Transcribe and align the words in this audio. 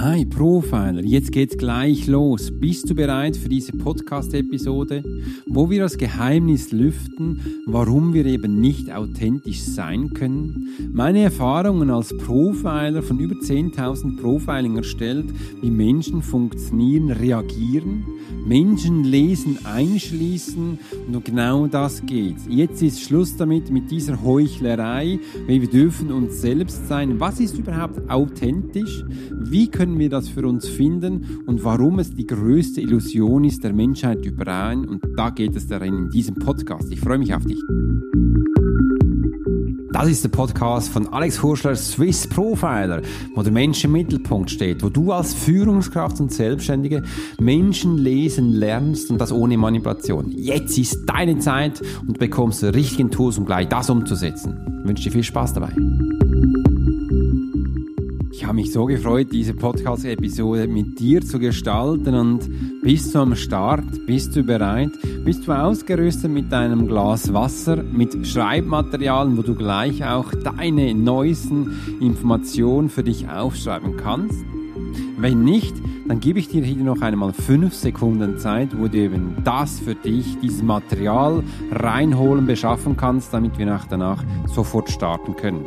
Hi 0.00 0.24
Profiler, 0.24 1.02
jetzt 1.02 1.32
geht's 1.32 1.58
gleich 1.58 2.06
los. 2.06 2.52
Bist 2.52 2.88
du 2.88 2.94
bereit 2.94 3.36
für 3.36 3.48
diese 3.48 3.72
Podcast-Episode, 3.72 5.02
wo 5.48 5.70
wir 5.70 5.80
das 5.80 5.98
Geheimnis 5.98 6.70
lüften, 6.70 7.64
warum 7.66 8.14
wir 8.14 8.24
eben 8.26 8.60
nicht 8.60 8.92
authentisch 8.92 9.60
sein 9.60 10.10
können? 10.14 10.68
Meine 10.92 11.22
Erfahrungen 11.22 11.90
als 11.90 12.16
Profiler 12.16 13.02
von 13.02 13.18
über 13.18 13.34
10.000 13.34 14.20
Profiling 14.20 14.76
erstellt, 14.76 15.26
wie 15.62 15.70
Menschen 15.70 16.22
funktionieren, 16.22 17.10
reagieren, 17.10 18.04
Menschen 18.46 19.02
lesen, 19.02 19.58
einschließen 19.64 20.78
und 21.08 21.24
genau 21.24 21.66
das 21.66 22.06
geht's. 22.06 22.44
Jetzt 22.48 22.82
ist 22.82 23.02
Schluss 23.02 23.36
damit, 23.36 23.72
mit 23.72 23.90
dieser 23.90 24.22
Heuchlerei, 24.22 25.18
weil 25.48 25.60
wir 25.60 25.68
dürfen 25.68 26.12
uns 26.12 26.40
selbst 26.40 26.86
sein. 26.86 27.18
Was 27.18 27.40
ist 27.40 27.58
überhaupt 27.58 28.08
authentisch? 28.08 29.04
Wie 29.32 29.66
können 29.66 29.87
wir 29.96 30.10
das 30.10 30.28
für 30.28 30.44
uns 30.48 30.66
finden 30.66 31.42
und 31.46 31.62
warum 31.62 32.00
es 32.00 32.12
die 32.12 32.26
größte 32.26 32.80
Illusion 32.80 33.44
ist 33.44 33.62
der 33.62 33.72
Menschheit 33.72 34.26
überein. 34.26 34.88
Und 34.88 35.04
da 35.16 35.30
geht 35.30 35.54
es 35.54 35.68
darin 35.68 35.96
in 35.96 36.10
diesem 36.10 36.34
Podcast. 36.34 36.90
Ich 36.90 36.98
freue 36.98 37.18
mich 37.18 37.32
auf 37.32 37.44
dich. 37.44 37.62
Das 39.92 40.08
ist 40.08 40.22
der 40.22 40.28
Podcast 40.28 40.90
von 40.90 41.08
Alex 41.08 41.42
Hurschler, 41.42 41.74
Swiss 41.74 42.26
Profiler, 42.26 43.02
wo 43.34 43.42
der 43.42 43.52
Mensch 43.52 43.82
im 43.84 43.92
Mittelpunkt 43.92 44.50
steht, 44.50 44.82
wo 44.82 44.90
du 44.90 45.12
als 45.12 45.32
Führungskraft 45.34 46.20
und 46.20 46.32
Selbstständige 46.32 47.02
Menschen 47.40 47.96
lesen 47.96 48.52
lernst 48.52 49.10
und 49.10 49.20
das 49.20 49.32
ohne 49.32 49.56
Manipulation. 49.56 50.30
Jetzt 50.30 50.76
ist 50.78 51.06
deine 51.06 51.38
Zeit 51.38 51.80
und 52.02 52.16
du 52.16 52.20
bekommst 52.20 52.62
die 52.62 52.66
richtigen 52.66 53.10
Tools, 53.10 53.38
um 53.38 53.46
gleich 53.46 53.68
das 53.68 53.88
umzusetzen. 53.88 54.80
Ich 54.82 54.88
wünsche 54.88 55.04
dir 55.04 55.12
viel 55.12 55.24
Spaß 55.24 55.54
dabei. 55.54 55.72
Ich 58.48 58.50
habe 58.50 58.62
mich 58.62 58.72
so 58.72 58.86
gefreut, 58.86 59.28
diese 59.30 59.52
Podcast-Episode 59.52 60.68
mit 60.68 60.98
dir 60.98 61.20
zu 61.20 61.38
gestalten 61.38 62.14
und 62.14 62.80
bist 62.82 63.14
du 63.14 63.18
am 63.18 63.36
Start? 63.36 63.84
Bist 64.06 64.34
du 64.34 64.42
bereit? 64.42 64.88
Bist 65.22 65.46
du 65.46 65.52
ausgerüstet 65.52 66.30
mit 66.30 66.50
deinem 66.50 66.88
Glas 66.88 67.34
Wasser, 67.34 67.82
mit 67.82 68.26
Schreibmaterialien, 68.26 69.36
wo 69.36 69.42
du 69.42 69.54
gleich 69.54 70.02
auch 70.02 70.32
deine 70.32 70.94
neuesten 70.94 71.98
Informationen 72.00 72.88
für 72.88 73.02
dich 73.02 73.28
aufschreiben 73.28 73.98
kannst? 73.98 74.42
Wenn 75.18 75.44
nicht, 75.44 75.76
dann 76.06 76.18
gebe 76.18 76.38
ich 76.38 76.48
dir 76.48 76.64
hier 76.64 76.82
noch 76.82 77.02
einmal 77.02 77.34
fünf 77.34 77.74
Sekunden 77.74 78.38
Zeit, 78.38 78.70
wo 78.80 78.88
du 78.88 78.96
eben 78.96 79.36
das 79.44 79.78
für 79.78 79.94
dich, 79.94 80.38
dieses 80.40 80.62
Material 80.62 81.42
reinholen, 81.70 82.46
beschaffen 82.46 82.96
kannst, 82.96 83.34
damit 83.34 83.58
wir 83.58 83.66
nach 83.66 83.86
danach 83.86 84.24
sofort 84.46 84.88
starten 84.88 85.36
können. 85.36 85.66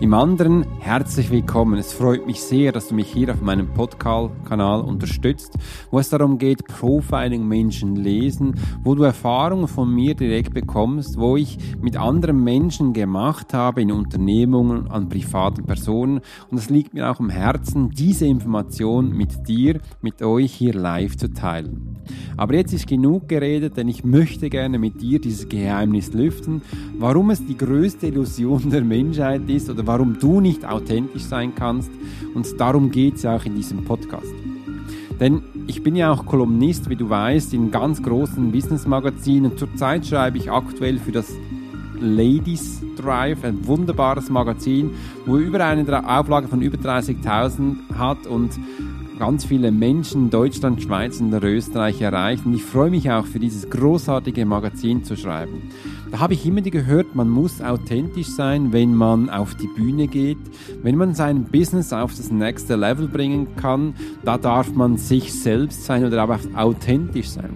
Im 0.00 0.14
anderen 0.14 0.64
herzlich 0.78 1.30
willkommen. 1.30 1.78
Es 1.78 1.92
freut 1.92 2.26
mich 2.26 2.40
sehr, 2.40 2.70
dass 2.70 2.88
du 2.88 2.94
mich 2.94 3.08
hier 3.08 3.32
auf 3.32 3.40
meinem 3.40 3.74
Podcast-Kanal 3.74 4.80
unterstützt, 4.82 5.58
wo 5.90 5.98
es 5.98 6.08
darum 6.08 6.38
geht, 6.38 6.64
Profiling 6.64 7.46
Menschen 7.46 7.96
lesen, 7.96 8.54
wo 8.84 8.94
du 8.94 9.02
Erfahrungen 9.02 9.66
von 9.66 9.92
mir 9.92 10.14
direkt 10.14 10.54
bekommst, 10.54 11.18
wo 11.18 11.36
ich 11.36 11.58
mit 11.82 11.96
anderen 11.96 12.44
Menschen 12.44 12.92
gemacht 12.92 13.52
habe 13.54 13.82
in 13.82 13.90
Unternehmungen, 13.90 14.88
an 14.88 15.08
privaten 15.08 15.64
Personen. 15.64 16.20
Und 16.50 16.58
es 16.58 16.70
liegt 16.70 16.94
mir 16.94 17.10
auch 17.10 17.18
am 17.18 17.28
Herzen, 17.28 17.90
diese 17.90 18.26
Information 18.26 19.10
mit 19.10 19.48
dir, 19.48 19.80
mit 20.00 20.22
euch 20.22 20.54
hier 20.54 20.74
live 20.74 21.16
zu 21.16 21.32
teilen. 21.32 21.98
Aber 22.36 22.54
jetzt 22.54 22.72
ist 22.72 22.86
genug 22.86 23.28
geredet, 23.28 23.76
denn 23.76 23.88
ich 23.88 24.04
möchte 24.04 24.48
gerne 24.48 24.78
mit 24.78 25.02
dir 25.02 25.20
dieses 25.20 25.48
Geheimnis 25.48 26.12
lüften, 26.12 26.62
warum 26.98 27.30
es 27.30 27.44
die 27.44 27.56
größte 27.56 28.06
Illusion 28.06 28.70
der 28.70 28.84
Menschheit 28.84 29.42
ist 29.50 29.57
oder 29.70 29.86
warum 29.86 30.18
du 30.18 30.40
nicht 30.40 30.64
authentisch 30.64 31.24
sein 31.24 31.54
kannst. 31.54 31.90
Und 32.34 32.60
darum 32.60 32.90
geht 32.90 33.16
es 33.16 33.22
ja 33.22 33.36
auch 33.36 33.44
in 33.44 33.54
diesem 33.54 33.84
Podcast. 33.84 34.32
Denn 35.20 35.42
ich 35.66 35.82
bin 35.82 35.96
ja 35.96 36.12
auch 36.12 36.24
Kolumnist, 36.24 36.88
wie 36.88 36.96
du 36.96 37.10
weißt, 37.10 37.52
in 37.54 37.70
ganz 37.70 38.02
großen 38.02 38.52
Business-Magazinen. 38.52 39.56
Zurzeit 39.56 40.06
schreibe 40.06 40.38
ich 40.38 40.50
aktuell 40.50 40.98
für 40.98 41.12
das 41.12 41.32
Ladies 42.00 42.82
Drive, 42.96 43.44
ein 43.44 43.66
wunderbares 43.66 44.30
Magazin, 44.30 44.90
wo 45.26 45.36
über 45.36 45.64
eine 45.64 46.08
Auflage 46.08 46.48
von 46.48 46.62
über 46.62 46.76
30.000 46.76 47.76
hat 47.96 48.26
und 48.26 48.50
ganz 49.18 49.44
viele 49.44 49.72
Menschen 49.72 50.30
Deutschland, 50.30 50.80
Schweiz 50.80 51.20
und 51.20 51.32
Österreich 51.34 52.00
erreicht. 52.00 52.46
Und 52.46 52.54
ich 52.54 52.62
freue 52.62 52.90
mich 52.90 53.10
auch 53.10 53.26
für 53.26 53.40
dieses 53.40 53.68
großartige 53.68 54.46
Magazin 54.46 55.02
zu 55.02 55.16
schreiben. 55.16 55.70
Da 56.10 56.20
habe 56.20 56.34
ich 56.34 56.46
immer 56.46 56.60
gehört, 56.60 57.14
man 57.14 57.28
muss 57.28 57.60
authentisch 57.60 58.28
sein, 58.28 58.72
wenn 58.72 58.94
man 58.94 59.28
auf 59.28 59.54
die 59.56 59.66
Bühne 59.66 60.06
geht, 60.06 60.38
wenn 60.82 60.96
man 60.96 61.14
sein 61.14 61.44
Business 61.44 61.92
auf 61.92 62.14
das 62.14 62.30
nächste 62.30 62.76
Level 62.76 63.08
bringen 63.08 63.56
kann, 63.56 63.94
da 64.24 64.38
darf 64.38 64.72
man 64.72 64.96
sich 64.96 65.34
selbst 65.34 65.84
sein 65.84 66.04
oder 66.04 66.22
aber 66.22 66.38
authentisch 66.54 67.30
sein. 67.30 67.50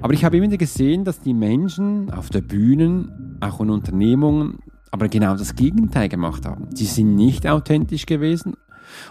Aber 0.00 0.14
ich 0.14 0.24
habe 0.24 0.36
immer 0.36 0.56
gesehen, 0.56 1.04
dass 1.04 1.20
die 1.20 1.34
Menschen 1.34 2.10
auf 2.10 2.30
der 2.30 2.42
Bühne, 2.42 3.36
auch 3.40 3.60
in 3.60 3.70
Unternehmungen, 3.70 4.58
aber 4.92 5.08
genau 5.08 5.36
das 5.36 5.56
Gegenteil 5.56 6.08
gemacht 6.08 6.46
haben. 6.46 6.68
Sie 6.74 6.86
sind 6.86 7.16
nicht 7.16 7.46
authentisch 7.46 8.06
gewesen 8.06 8.54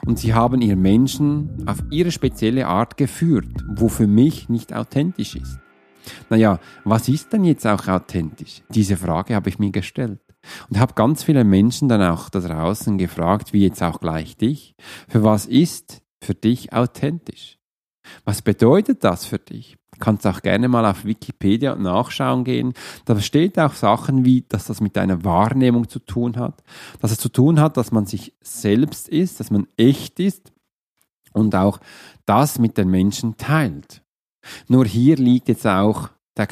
und 0.05 0.19
sie 0.19 0.33
haben 0.33 0.61
ihr 0.61 0.75
Menschen 0.75 1.63
auf 1.65 1.83
ihre 1.91 2.11
spezielle 2.11 2.67
Art 2.67 2.97
geführt, 2.97 3.47
wo 3.67 3.87
für 3.87 4.07
mich 4.07 4.49
nicht 4.49 4.73
authentisch 4.73 5.35
ist. 5.35 5.59
Naja, 6.29 6.59
was 6.83 7.09
ist 7.09 7.33
denn 7.33 7.43
jetzt 7.43 7.65
auch 7.65 7.87
authentisch? 7.87 8.61
Diese 8.69 8.97
Frage 8.97 9.35
habe 9.35 9.49
ich 9.49 9.59
mir 9.59 9.71
gestellt. 9.71 10.19
Und 10.69 10.79
habe 10.79 10.93
ganz 10.93 11.23
viele 11.23 11.43
Menschen 11.43 11.89
dann 11.89 12.03
auch 12.03 12.29
da 12.29 12.39
draußen 12.39 12.99
gefragt, 12.99 13.51
wie 13.51 13.63
jetzt 13.63 13.81
auch 13.81 13.99
gleich 13.99 14.37
dich, 14.37 14.75
für 15.07 15.23
was 15.23 15.47
ist 15.47 16.03
für 16.21 16.35
dich 16.35 16.71
authentisch? 16.71 17.57
Was 18.23 18.43
bedeutet 18.43 19.03
das 19.03 19.25
für 19.25 19.39
dich? 19.39 19.77
Kannst 19.99 20.27
auch 20.27 20.41
gerne 20.41 20.67
mal 20.67 20.85
auf 20.85 21.05
Wikipedia 21.05 21.75
nachschauen 21.75 22.43
gehen. 22.43 22.73
Da 23.05 23.19
steht 23.19 23.59
auch 23.59 23.73
Sachen 23.73 24.25
wie, 24.25 24.43
dass 24.47 24.65
das 24.65 24.81
mit 24.81 24.95
deiner 24.95 25.23
Wahrnehmung 25.23 25.87
zu 25.87 25.99
tun 25.99 26.37
hat, 26.37 26.63
dass 26.99 27.11
es 27.11 27.17
zu 27.17 27.29
tun 27.29 27.59
hat, 27.59 27.77
dass 27.77 27.91
man 27.91 28.05
sich 28.05 28.33
selbst 28.41 29.09
ist, 29.09 29.39
dass 29.39 29.51
man 29.51 29.67
echt 29.77 30.19
ist 30.19 30.51
und 31.33 31.55
auch 31.55 31.79
das 32.25 32.59
mit 32.59 32.77
den 32.77 32.89
Menschen 32.89 33.37
teilt. 33.37 34.01
Nur 34.67 34.85
hier 34.85 35.17
liegt 35.17 35.47
jetzt 35.47 35.67
auch 35.67 36.09
der, 36.37 36.47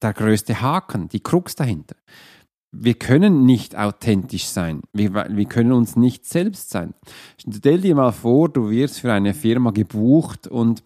der 0.00 0.12
größte 0.12 0.60
Haken, 0.60 1.08
die 1.08 1.20
Krux 1.20 1.54
dahinter. 1.54 1.96
Wir 2.74 2.94
können 2.94 3.44
nicht 3.44 3.76
authentisch 3.76 4.46
sein. 4.46 4.80
Wir, 4.94 5.12
wir 5.12 5.44
können 5.44 5.72
uns 5.72 5.94
nicht 5.94 6.24
selbst 6.24 6.70
sein. 6.70 6.94
Stell 7.36 7.82
dir 7.82 7.94
mal 7.94 8.12
vor, 8.12 8.48
du 8.48 8.70
wirst 8.70 9.00
für 9.00 9.12
eine 9.12 9.34
Firma 9.34 9.72
gebucht 9.72 10.46
und 10.46 10.82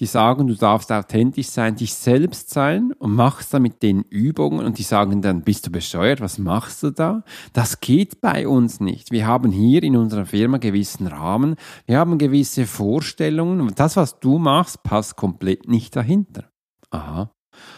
die 0.00 0.06
sagen, 0.06 0.46
du 0.46 0.54
darfst 0.54 0.92
authentisch 0.92 1.48
sein, 1.48 1.76
dich 1.76 1.94
selbst 1.94 2.50
sein 2.50 2.92
und 2.98 3.14
machst 3.14 3.54
damit 3.54 3.82
den 3.82 4.02
Übungen 4.02 4.64
und 4.64 4.78
die 4.78 4.82
sagen 4.82 5.22
dann, 5.22 5.42
bist 5.42 5.66
du 5.66 5.70
bescheuert, 5.70 6.20
was 6.20 6.38
machst 6.38 6.82
du 6.82 6.90
da? 6.90 7.22
Das 7.52 7.80
geht 7.80 8.20
bei 8.20 8.46
uns 8.46 8.80
nicht. 8.80 9.10
Wir 9.10 9.26
haben 9.26 9.52
hier 9.52 9.82
in 9.82 9.96
unserer 9.96 10.26
Firma 10.26 10.58
gewissen 10.58 11.06
Rahmen, 11.06 11.56
wir 11.86 11.98
haben 11.98 12.18
gewisse 12.18 12.66
Vorstellungen 12.66 13.60
und 13.60 13.80
das, 13.80 13.96
was 13.96 14.20
du 14.20 14.38
machst, 14.38 14.82
passt 14.82 15.16
komplett 15.16 15.68
nicht 15.68 15.96
dahinter. 15.96 16.44
Aha, 16.90 17.30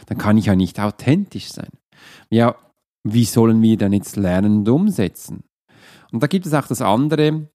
dann 0.06 0.18
kann 0.18 0.38
ich 0.38 0.46
ja 0.46 0.56
nicht 0.56 0.80
authentisch 0.80 1.50
sein. 1.52 1.70
Ja, 2.30 2.56
wie 3.04 3.24
sollen 3.24 3.62
wir 3.62 3.76
dann 3.76 3.92
jetzt 3.92 4.16
lernen 4.16 4.58
und 4.58 4.68
umsetzen? 4.68 5.44
Und 6.12 6.22
da 6.22 6.26
gibt 6.26 6.46
es 6.46 6.54
auch 6.54 6.66
das 6.66 6.82
andere, 6.82 7.48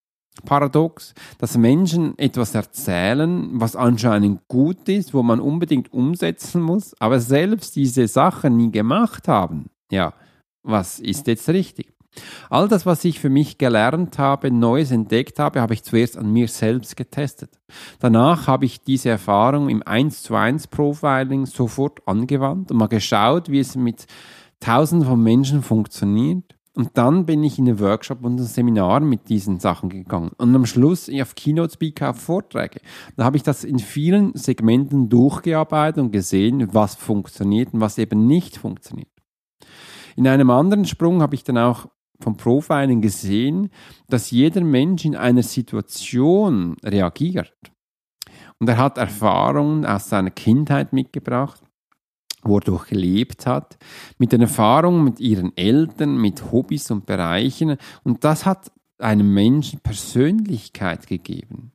Paradox, 0.45 1.13
dass 1.37 1.57
Menschen 1.57 2.17
etwas 2.17 2.55
erzählen, 2.55 3.49
was 3.53 3.75
anscheinend 3.75 4.47
gut 4.47 4.89
ist, 4.89 5.13
wo 5.13 5.23
man 5.23 5.39
unbedingt 5.39 5.93
umsetzen 5.93 6.61
muss, 6.61 6.99
aber 6.99 7.19
selbst 7.19 7.75
diese 7.75 8.07
Sachen 8.07 8.57
nie 8.57 8.71
gemacht 8.71 9.27
haben. 9.27 9.69
Ja, 9.91 10.13
was 10.63 10.99
ist 10.99 11.27
jetzt 11.27 11.49
richtig? 11.49 11.93
All 12.49 12.67
das, 12.67 12.85
was 12.85 13.03
ich 13.05 13.19
für 13.19 13.29
mich 13.29 13.57
gelernt 13.57 14.19
habe, 14.19 14.51
Neues 14.51 14.91
entdeckt 14.91 15.39
habe, 15.39 15.61
habe 15.61 15.73
ich 15.73 15.83
zuerst 15.83 16.17
an 16.17 16.31
mir 16.31 16.47
selbst 16.47 16.95
getestet. 16.95 17.59
Danach 17.99 18.47
habe 18.47 18.65
ich 18.65 18.83
diese 18.83 19.09
Erfahrung 19.09 19.69
im 19.69 19.81
1 19.81 20.23
zu 20.23 20.35
1 20.35 20.67
Profiling 20.67 21.45
sofort 21.45 22.07
angewandt 22.07 22.71
und 22.71 22.77
mal 22.77 22.87
geschaut, 22.87 23.49
wie 23.49 23.59
es 23.59 23.75
mit 23.75 24.05
tausenden 24.59 25.07
von 25.07 25.21
Menschen 25.21 25.63
funktioniert 25.63 26.55
und 26.75 26.91
dann 26.95 27.25
bin 27.25 27.43
ich 27.43 27.59
in 27.59 27.65
den 27.65 27.79
Workshop 27.79 28.23
und 28.25 28.39
ein 28.39 28.43
Seminar 28.43 28.99
mit 28.99 29.29
diesen 29.29 29.59
Sachen 29.59 29.89
gegangen. 29.89 30.31
Und 30.37 30.55
am 30.55 30.65
Schluss 30.65 31.09
auf 31.09 31.35
Keynote 31.35 31.73
Speaker 31.73 32.11
auf 32.11 32.19
Vorträge. 32.19 32.79
Da 33.15 33.25
habe 33.25 33.37
ich 33.37 33.43
das 33.43 33.63
in 33.63 33.77
vielen 33.77 34.35
Segmenten 34.35 35.07
durchgearbeitet 35.07 36.03
und 36.03 36.11
gesehen, 36.11 36.73
was 36.73 36.95
funktioniert 36.95 37.73
und 37.73 37.81
was 37.81 37.99
eben 37.99 38.25
nicht 38.25 38.57
funktioniert. 38.57 39.09
In 40.15 40.27
einem 40.27 40.49
anderen 40.49 40.85
Sprung 40.85 41.21
habe 41.21 41.35
ich 41.35 41.43
dann 41.43 41.59
auch 41.59 41.87
vom 42.19 42.37
Profiling 42.37 43.01
gesehen, 43.01 43.69
dass 44.07 44.31
jeder 44.31 44.61
Mensch 44.61 45.05
in 45.05 45.15
einer 45.15 45.43
Situation 45.43 46.75
reagiert. 46.83 47.53
Und 48.59 48.69
er 48.69 48.77
hat 48.77 48.97
Erfahrungen 48.97 49.85
aus 49.85 50.09
seiner 50.09 50.31
Kindheit 50.31 50.93
mitgebracht 50.93 51.62
wo 52.43 52.57
er 52.57 52.61
durchlebt 52.61 53.45
hat, 53.45 53.77
mit 54.17 54.31
den 54.31 54.41
Erfahrungen 54.41 55.03
mit 55.03 55.19
ihren 55.19 55.55
Eltern, 55.57 56.17
mit 56.17 56.51
Hobbys 56.51 56.91
und 56.91 57.05
Bereichen. 57.05 57.77
Und 58.03 58.23
das 58.23 58.45
hat 58.45 58.71
einem 58.99 59.33
Menschen 59.33 59.79
Persönlichkeit 59.79 61.07
gegeben. 61.07 61.71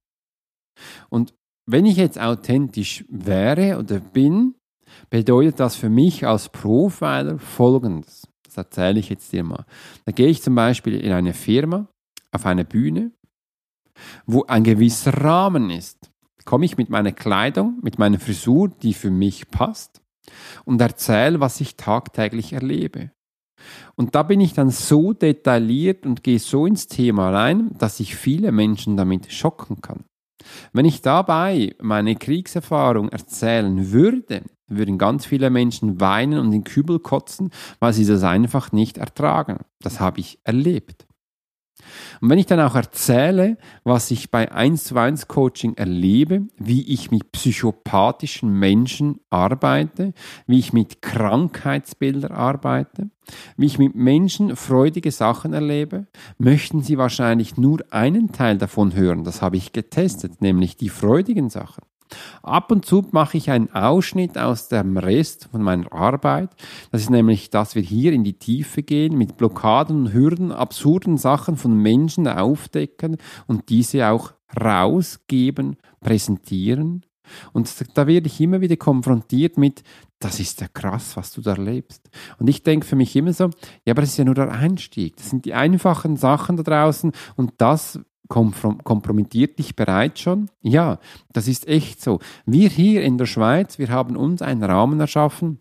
Und 1.09 1.35
wenn 1.67 1.87
ich 1.87 1.97
jetzt 1.97 2.19
authentisch 2.19 3.05
wäre 3.09 3.79
oder 3.79 4.01
bin, 4.01 4.55
bedeutet 5.11 5.61
das 5.61 5.77
für 5.77 5.91
mich 5.91 6.27
als 6.27 6.49
Profiler 6.49 7.39
Folgendes. 7.39 8.27
Das 8.45 8.57
erzähle 8.57 9.01
ich 9.01 9.11
jetzt 9.11 9.33
dir 9.33 9.45
mal. 9.45 9.67
Da 10.07 10.13
gehe 10.13 10.29
ich 10.29 10.43
zum 10.43 10.55
Beispiel 10.55 10.99
in 10.99 11.13
eine 11.13 11.35
Firma, 11.35 11.89
auf 12.33 12.47
eine 12.47 12.65
Bühne, 12.65 13.13
wo 14.27 14.45
ein 14.45 14.65
gewisser 14.65 15.13
Rahmen 15.23 15.71
ist. 15.71 16.11
Komme 16.45 16.65
ich 16.65 16.79
mit 16.79 16.89
meiner 16.89 17.13
Kleidung, 17.13 17.79
mit 17.83 17.99
meiner 17.99 18.19
Frisur, 18.19 18.69
die 18.69 18.95
für 18.95 19.11
mich 19.11 19.51
passt, 19.51 20.01
und 20.65 20.81
erzähle, 20.81 21.41
was 21.41 21.61
ich 21.61 21.77
tagtäglich 21.77 22.53
erlebe. 22.53 23.11
Und 23.97 24.15
da 24.15 24.23
bin 24.23 24.41
ich 24.41 24.53
dann 24.55 24.71
so 24.71 25.13
detailliert 25.13 26.07
und 26.07 26.23
gehe 26.23 26.39
so 26.39 26.67
ins 26.67 26.87
Thema 26.87 27.31
rein, 27.31 27.71
dass 27.79 28.01
ich 28.01 28.15
viele 28.15 28.53
Menschen 28.53 28.97
damit 28.97 29.33
schocken 29.33 29.81
kann. 29.81 30.05
Wenn 30.73 30.85
ich 30.85 31.03
dabei 31.03 31.75
meine 31.81 32.15
Kriegserfahrung 32.15 33.09
erzählen 33.09 33.91
würde, 33.91 34.43
würden 34.69 34.99
ganz 34.99 35.27
viele 35.27 35.51
Menschen 35.51 36.01
weinen 36.01 36.39
und 36.39 36.53
in 36.53 36.65
Kübel 36.65 37.01
kotzen, 37.01 37.51
weil 37.81 37.93
sie 37.93 38.05
das 38.05 38.23
einfach 38.23 38.71
nicht 38.71 38.99
ertragen. 38.99 39.59
Das 39.81 39.99
habe 39.99 40.21
ich 40.21 40.39
erlebt. 40.45 41.08
Und 42.21 42.31
wenn 42.31 42.39
ich 42.39 42.47
dann 42.47 42.61
auch 42.61 42.75
erzähle, 42.75 43.57
was 43.85 44.11
ich 44.11 44.31
bei 44.31 44.51
1 44.51 44.85
zu 44.85 44.97
1 44.97 45.29
Coaching 45.29 45.75
erlebe, 45.75 46.43
wie 46.59 46.83
ich 46.93 47.11
mit 47.11 47.33
psychopathischen 47.33 48.51
Menschen 48.51 49.21
arbeite, 49.31 50.13
wie 50.47 50.59
ich 50.59 50.73
mit 50.73 51.03
Krankheitsbildern 51.03 52.33
arbeite, 52.33 53.11
wie 53.57 53.67
ich 53.67 53.79
mit 53.79 53.95
Menschen 53.95 54.57
freudige 54.57 55.13
Sachen 55.13 55.53
erlebe, 55.53 56.07
möchten 56.39 56.83
Sie 56.83 56.99
wahrscheinlich 56.99 57.57
nur 57.57 57.85
einen 57.91 58.33
Teil 58.33 58.59
davon 58.59 58.95
hören. 58.95 59.25
Das 59.25 59.43
habe 59.43 59.57
ich 59.57 59.73
getestet, 59.73 60.41
nämlich 60.41 60.77
die 60.77 60.89
freudigen 60.89 61.51
Sachen. 61.51 61.83
Ab 62.43 62.71
und 62.71 62.85
zu 62.85 63.07
mache 63.11 63.37
ich 63.37 63.51
einen 63.51 63.73
Ausschnitt 63.73 64.39
aus 64.39 64.69
dem 64.69 64.97
Rest 64.97 65.49
von 65.51 65.63
meiner 65.63 65.93
Arbeit. 65.93 66.51
Das 66.91 67.03
ist 67.03 67.11
nämlich, 67.11 67.51
dass 67.51 67.75
wir 67.75 67.83
hier 67.83 68.13
in 68.13 68.25
die 68.25 68.39
Tiefe 68.39 68.83
gehen, 68.83 69.17
mit 69.17 69.37
Blockaden, 69.37 70.13
Hürden, 70.13 70.53
absurden 70.53 71.17
Sachen 71.17 71.57
von 71.57 71.77
Menschen 71.77 72.29
aufdecken 72.29 73.17
und 73.47 73.69
diese 73.69 74.09
auch 74.09 74.33
rausgeben, 74.59 75.77
präsentieren. 76.01 77.05
Und 77.53 77.73
da 77.95 78.07
werde 78.07 78.27
ich 78.27 78.41
immer 78.41 78.61
wieder 78.61 78.77
konfrontiert 78.77 79.59
mit, 79.59 79.83
das 80.19 80.41
ist 80.41 80.61
ja 80.61 80.69
krass, 80.69 81.17
was 81.17 81.33
du 81.33 81.41
da 81.41 81.53
erlebst. 81.53 82.11
Und 82.39 82.49
ich 82.49 82.63
denke 82.63 82.87
für 82.87 82.97
mich 82.97 83.15
immer 83.15 83.33
so, 83.33 83.51
ja, 83.85 83.93
aber 83.93 84.03
das 84.03 84.11
ist 84.11 84.17
ja 84.17 84.25
nur 84.25 84.35
der 84.35 84.51
Einstieg. 84.51 85.17
Das 85.17 85.31
sind 85.31 85.45
die 85.45 85.55
einfachen 85.55 86.17
Sachen 86.17 86.57
da 86.57 86.63
draußen 86.63 87.13
und 87.37 87.53
das 87.59 88.01
kompromittiert 88.29 89.59
dich 89.59 89.75
bereits 89.75 90.21
schon? 90.21 90.51
Ja, 90.61 90.99
das 91.33 91.49
ist 91.49 91.67
echt 91.67 92.03
so. 92.03 92.21
Wir 92.47 92.69
hier 92.69 93.03
in 93.03 93.19
der 93.19 93.27
Schweiz, 93.27 93.79
wir 93.79 93.89
haben 93.89 94.17
uns 94.17 94.43
einen 94.43 94.63
Rahmen 94.63 95.01
erschaffen, 95.01 95.61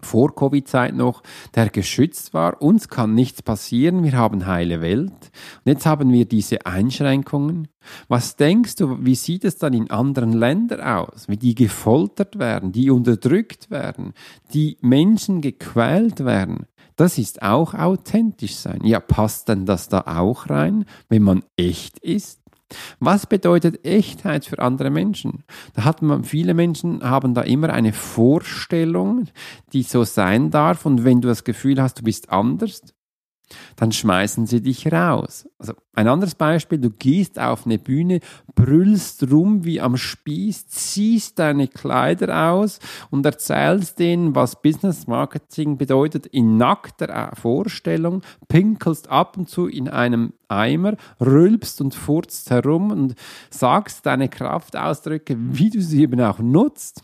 vor 0.00 0.34
Covid-Zeit 0.34 0.94
noch, 0.94 1.22
der 1.54 1.70
geschützt 1.70 2.34
war. 2.34 2.62
Uns 2.62 2.88
kann 2.88 3.14
nichts 3.14 3.42
passieren, 3.42 4.04
wir 4.04 4.12
haben 4.12 4.46
heile 4.46 4.80
Welt. 4.80 5.10
Und 5.10 5.66
jetzt 5.66 5.86
haben 5.86 6.12
wir 6.12 6.24
diese 6.24 6.66
Einschränkungen. 6.66 7.68
Was 8.06 8.36
denkst 8.36 8.76
du, 8.76 9.04
wie 9.04 9.14
sieht 9.14 9.44
es 9.44 9.58
dann 9.58 9.74
in 9.74 9.90
anderen 9.90 10.32
Ländern 10.32 10.80
aus, 10.80 11.28
wie 11.28 11.36
die 11.36 11.54
gefoltert 11.54 12.38
werden, 12.38 12.72
die 12.72 12.90
unterdrückt 12.90 13.70
werden, 13.70 14.12
die 14.54 14.78
Menschen 14.80 15.40
gequält 15.40 16.24
werden? 16.24 16.66
Das 16.98 17.16
ist 17.16 17.42
auch 17.42 17.74
authentisch 17.74 18.56
sein. 18.56 18.80
Ja, 18.82 18.98
passt 18.98 19.48
denn 19.48 19.66
das 19.66 19.88
da 19.88 20.00
auch 20.00 20.50
rein, 20.50 20.84
wenn 21.08 21.22
man 21.22 21.44
echt 21.56 22.00
ist? 22.00 22.40
Was 22.98 23.26
bedeutet 23.26 23.86
Echtheit 23.86 24.44
für 24.44 24.58
andere 24.58 24.90
Menschen? 24.90 25.44
Da 25.74 25.84
hat 25.84 26.02
man, 26.02 26.24
viele 26.24 26.54
Menschen 26.54 27.08
haben 27.08 27.34
da 27.34 27.42
immer 27.42 27.70
eine 27.70 27.92
Vorstellung, 27.92 29.28
die 29.72 29.84
so 29.84 30.02
sein 30.02 30.50
darf. 30.50 30.86
Und 30.86 31.04
wenn 31.04 31.20
du 31.20 31.28
das 31.28 31.44
Gefühl 31.44 31.80
hast, 31.80 32.00
du 32.00 32.02
bist 32.02 32.30
anders, 32.30 32.82
dann 33.76 33.92
schmeißen 33.92 34.46
sie 34.46 34.60
dich 34.60 34.90
raus. 34.92 35.48
Also 35.58 35.74
ein 35.94 36.08
anderes 36.08 36.34
Beispiel, 36.34 36.78
du 36.78 36.90
gehst 36.90 37.38
auf 37.38 37.66
eine 37.66 37.78
Bühne, 37.78 38.20
brüllst 38.54 39.30
rum 39.30 39.64
wie 39.64 39.80
am 39.80 39.96
Spieß, 39.96 40.68
ziehst 40.68 41.38
deine 41.38 41.68
Kleider 41.68 42.52
aus 42.52 42.78
und 43.10 43.24
erzählst 43.26 43.98
denen, 43.98 44.34
was 44.34 44.60
Business 44.62 45.06
Marketing 45.06 45.78
bedeutet 45.78 46.26
in 46.26 46.56
nackter 46.56 47.32
Vorstellung, 47.34 48.22
pinkelst 48.48 49.08
ab 49.08 49.36
und 49.36 49.48
zu 49.48 49.66
in 49.66 49.88
einem 49.88 50.32
Eimer, 50.48 50.96
rülpst 51.20 51.80
und 51.80 51.94
furzt 51.94 52.50
herum 52.50 52.90
und 52.90 53.14
sagst 53.50 54.06
deine 54.06 54.28
Kraftausdrücke, 54.28 55.36
wie 55.38 55.70
du 55.70 55.80
sie 55.80 56.02
eben 56.02 56.20
auch 56.20 56.38
nutzt. 56.38 57.02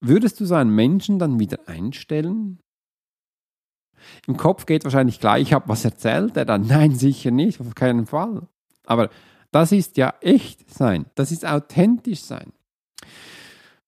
Würdest 0.00 0.38
du 0.38 0.44
so 0.44 0.54
einen 0.54 0.74
Menschen 0.74 1.18
dann 1.18 1.38
wieder 1.40 1.60
einstellen? 1.66 2.58
Im 4.26 4.36
Kopf 4.36 4.66
geht 4.66 4.84
wahrscheinlich 4.84 5.20
gleich 5.20 5.54
ab, 5.54 5.64
was 5.66 5.84
erzählt 5.84 6.36
er 6.36 6.44
dann? 6.44 6.62
Nein, 6.66 6.94
sicher 6.94 7.30
nicht, 7.30 7.60
auf 7.60 7.74
keinen 7.74 8.06
Fall. 8.06 8.42
Aber 8.86 9.10
das 9.52 9.72
ist 9.72 9.96
ja 9.96 10.14
echt 10.20 10.70
sein, 10.72 11.06
das 11.14 11.30
ist 11.32 11.46
authentisch 11.46 12.22
sein. 12.22 12.52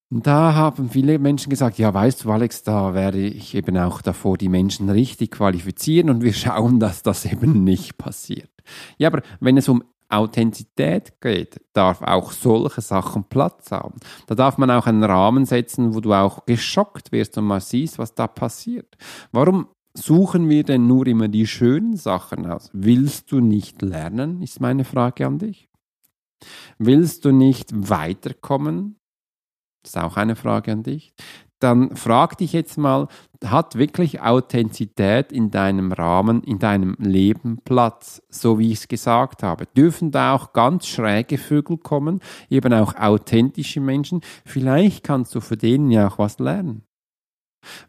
Und 0.09 0.27
da 0.27 0.55
haben 0.55 0.89
viele 0.91 1.19
Menschen 1.19 1.51
gesagt, 1.51 1.79
ja, 1.79 1.93
weißt 1.93 2.25
du, 2.25 2.31
Alex, 2.31 2.63
da 2.63 2.95
werde 2.95 3.19
ich 3.19 3.55
eben 3.57 3.77
auch 3.77 4.01
davor 4.03 4.39
die 4.39 4.49
Menschen 4.49 4.89
richtig 4.89 5.33
qualifizieren 5.33 6.11
und 6.11 6.23
wir 6.23 6.33
schauen, 6.35 6.79
dass 6.79 7.03
das 7.03 7.25
eben 7.25 7.65
nicht 7.65 7.99
passiert. 7.99 8.51
Ja, 8.99 9.09
aber 9.09 9.23
wenn 9.41 9.57
es 9.57 9.69
um 9.69 9.83
Authentizität 10.09 11.21
geht, 11.21 11.61
darf 11.73 12.03
auch 12.03 12.31
solche 12.31 12.81
Sachen 12.81 13.25
Platz 13.25 13.73
haben. 13.73 13.95
Da 14.29 14.37
darf 14.37 14.57
man 14.57 14.71
auch 14.71 14.87
einen 14.87 15.03
Rahmen 15.03 15.47
setzen, 15.47 15.95
wo 15.95 16.01
du 16.01 16.13
auch 16.13 16.47
geschockt 16.47 17.11
wirst 17.11 17.37
und 17.39 17.45
mal 17.47 17.61
siehst, 17.61 17.99
was 17.99 18.15
da 18.15 18.29
passiert. 18.29 18.97
Warum 19.33 19.67
suchen 19.97 20.49
wir 20.49 20.65
denn 20.65 20.87
nur 20.87 21.07
immer 21.07 21.29
die 21.29 21.47
schönen 21.47 21.97
Sachen 21.97 22.47
aus? 22.47 22.71
Willst 22.73 23.33
du 23.33 23.41
nicht 23.41 23.83
lernen, 23.83 24.43
ist 24.43 24.61
meine 24.61 24.85
Frage 24.85 25.27
an 25.27 25.39
dich. 25.39 25.69
Willst 26.79 27.25
du 27.25 27.33
nicht 27.33 27.71
weiterkommen? 27.73 28.97
Ist 29.85 29.97
auch 29.97 30.17
eine 30.17 30.37
Frage 30.37 30.73
an 30.73 30.83
dich. 30.83 31.15
Dann 31.59 31.97
frag 31.97 32.37
dich 32.37 32.53
jetzt 32.53 32.77
mal, 32.77 33.09
hat 33.43 33.77
wirklich 33.77 34.21
Authentizität 34.21 35.33
in 35.33 35.51
deinem 35.51 35.91
Rahmen, 35.91 36.43
in 36.43 36.59
deinem 36.59 36.97
Leben 36.99 37.61
Platz, 37.65 38.21
so 38.29 38.59
wie 38.59 38.73
ich 38.73 38.81
es 38.81 38.89
gesagt 38.89 39.43
habe? 39.43 39.65
Dürfen 39.67 40.11
da 40.11 40.35
auch 40.35 40.53
ganz 40.53 40.87
schräge 40.87 41.39
Vögel 41.39 41.79
kommen, 41.79 42.21
eben 42.51 42.75
auch 42.75 42.95
authentische 42.97 43.81
Menschen? 43.81 44.21
Vielleicht 44.45 45.03
kannst 45.03 45.35
du 45.35 45.41
für 45.41 45.57
denen 45.57 45.91
ja 45.91 46.09
auch 46.09 46.19
was 46.19 46.39
lernen. 46.39 46.83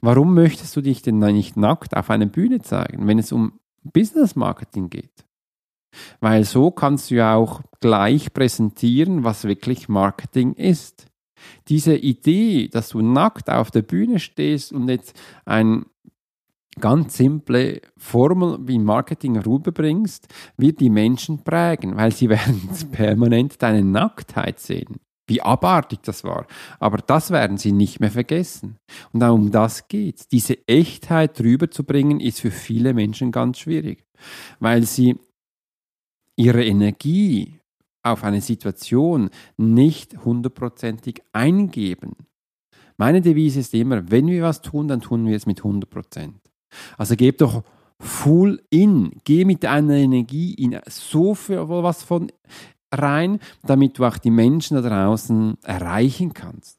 Warum 0.02 0.34
möchtest 0.34 0.76
du 0.76 0.82
dich 0.82 1.02
denn 1.02 1.20
nicht 1.20 1.58
nackt 1.58 1.96
auf 1.96 2.10
einer 2.10 2.26
Bühne 2.26 2.62
zeigen, 2.62 3.08
wenn 3.08 3.20
es 3.20 3.32
um 3.32 3.60
Business 3.84 4.36
Marketing 4.36 4.90
geht? 4.90 5.26
Weil 6.20 6.44
so 6.44 6.72
kannst 6.72 7.12
du 7.12 7.16
ja 7.16 7.36
auch 7.36 7.62
gleich 7.80 8.34
präsentieren, 8.34 9.24
was 9.24 9.46
wirklich 9.46 9.90
Marketing 9.90 10.54
ist. 10.54 11.08
Diese 11.68 11.96
Idee, 11.96 12.68
dass 12.68 12.90
du 12.90 13.02
nackt 13.02 13.50
auf 13.50 13.72
der 13.72 13.84
Bühne 13.84 14.20
stehst 14.20 14.74
und 14.74 14.90
jetzt 14.90 15.20
eine 15.46 15.86
ganz 16.80 17.18
simple 17.18 17.82
Formel 17.98 18.60
wie 18.68 18.80
Marketing 18.80 19.38
rüberbringst, 19.38 20.28
wird 20.58 20.80
die 20.80 20.90
Menschen 20.90 21.44
prägen, 21.44 21.96
weil 21.96 22.12
sie 22.12 22.30
werden 22.30 22.70
permanent 22.92 23.62
deine 23.62 23.84
Nacktheit 23.84 24.60
sehen 24.60 25.00
wie 25.28 25.42
abartig 25.42 26.00
das 26.04 26.24
war. 26.24 26.48
Aber 26.80 26.98
das 26.98 27.32
werden 27.32 27.58
sie 27.58 27.72
nicht 27.72 28.00
mehr 28.00 28.12
vergessen. 28.12 28.78
Und 29.14 29.24
auch 29.24 29.36
um 29.36 29.52
das 29.52 29.88
geht's. 29.88 30.28
Diese 30.28 30.68
Echtheit 30.68 31.40
rüberzubringen, 31.40 32.20
ist 32.20 32.42
für 32.42 32.52
viele 32.52 32.94
Menschen 32.94 33.32
ganz 33.32 33.60
schwierig, 33.60 34.06
weil 34.60 34.84
sie 34.84 35.18
ihre 36.36 36.64
Energie 36.64 37.60
auf 38.04 38.24
eine 38.24 38.42
Situation 38.42 39.30
nicht 39.58 40.24
hundertprozentig 40.24 41.22
eingeben. 41.34 42.16
Meine 42.96 43.22
Devise 43.22 43.60
ist 43.60 43.74
immer, 43.74 44.10
wenn 44.10 44.28
wir 44.28 44.44
was 44.44 44.62
tun, 44.62 44.88
dann 44.88 45.02
tun 45.02 45.28
wir 45.28 45.36
es 45.36 45.46
mit 45.46 45.60
100 45.60 45.90
Prozent. 45.90 46.36
Also 46.98 47.16
gebt 47.16 47.42
doch 47.42 47.64
full 48.00 48.62
in, 48.70 49.12
geh 49.24 49.46
mit 49.46 49.64
deiner 49.64 49.96
Energie 49.96 50.54
in 50.54 50.80
so 50.88 51.36
viel 51.36 51.58
was 51.68 52.04
von 52.04 52.32
rein, 53.02 53.40
damit 53.64 53.98
du 53.98 54.06
auch 54.06 54.18
die 54.18 54.32
Menschen 54.32 54.82
da 54.82 54.88
draußen 54.88 55.58
erreichen 55.64 56.34
kannst. 56.34 56.78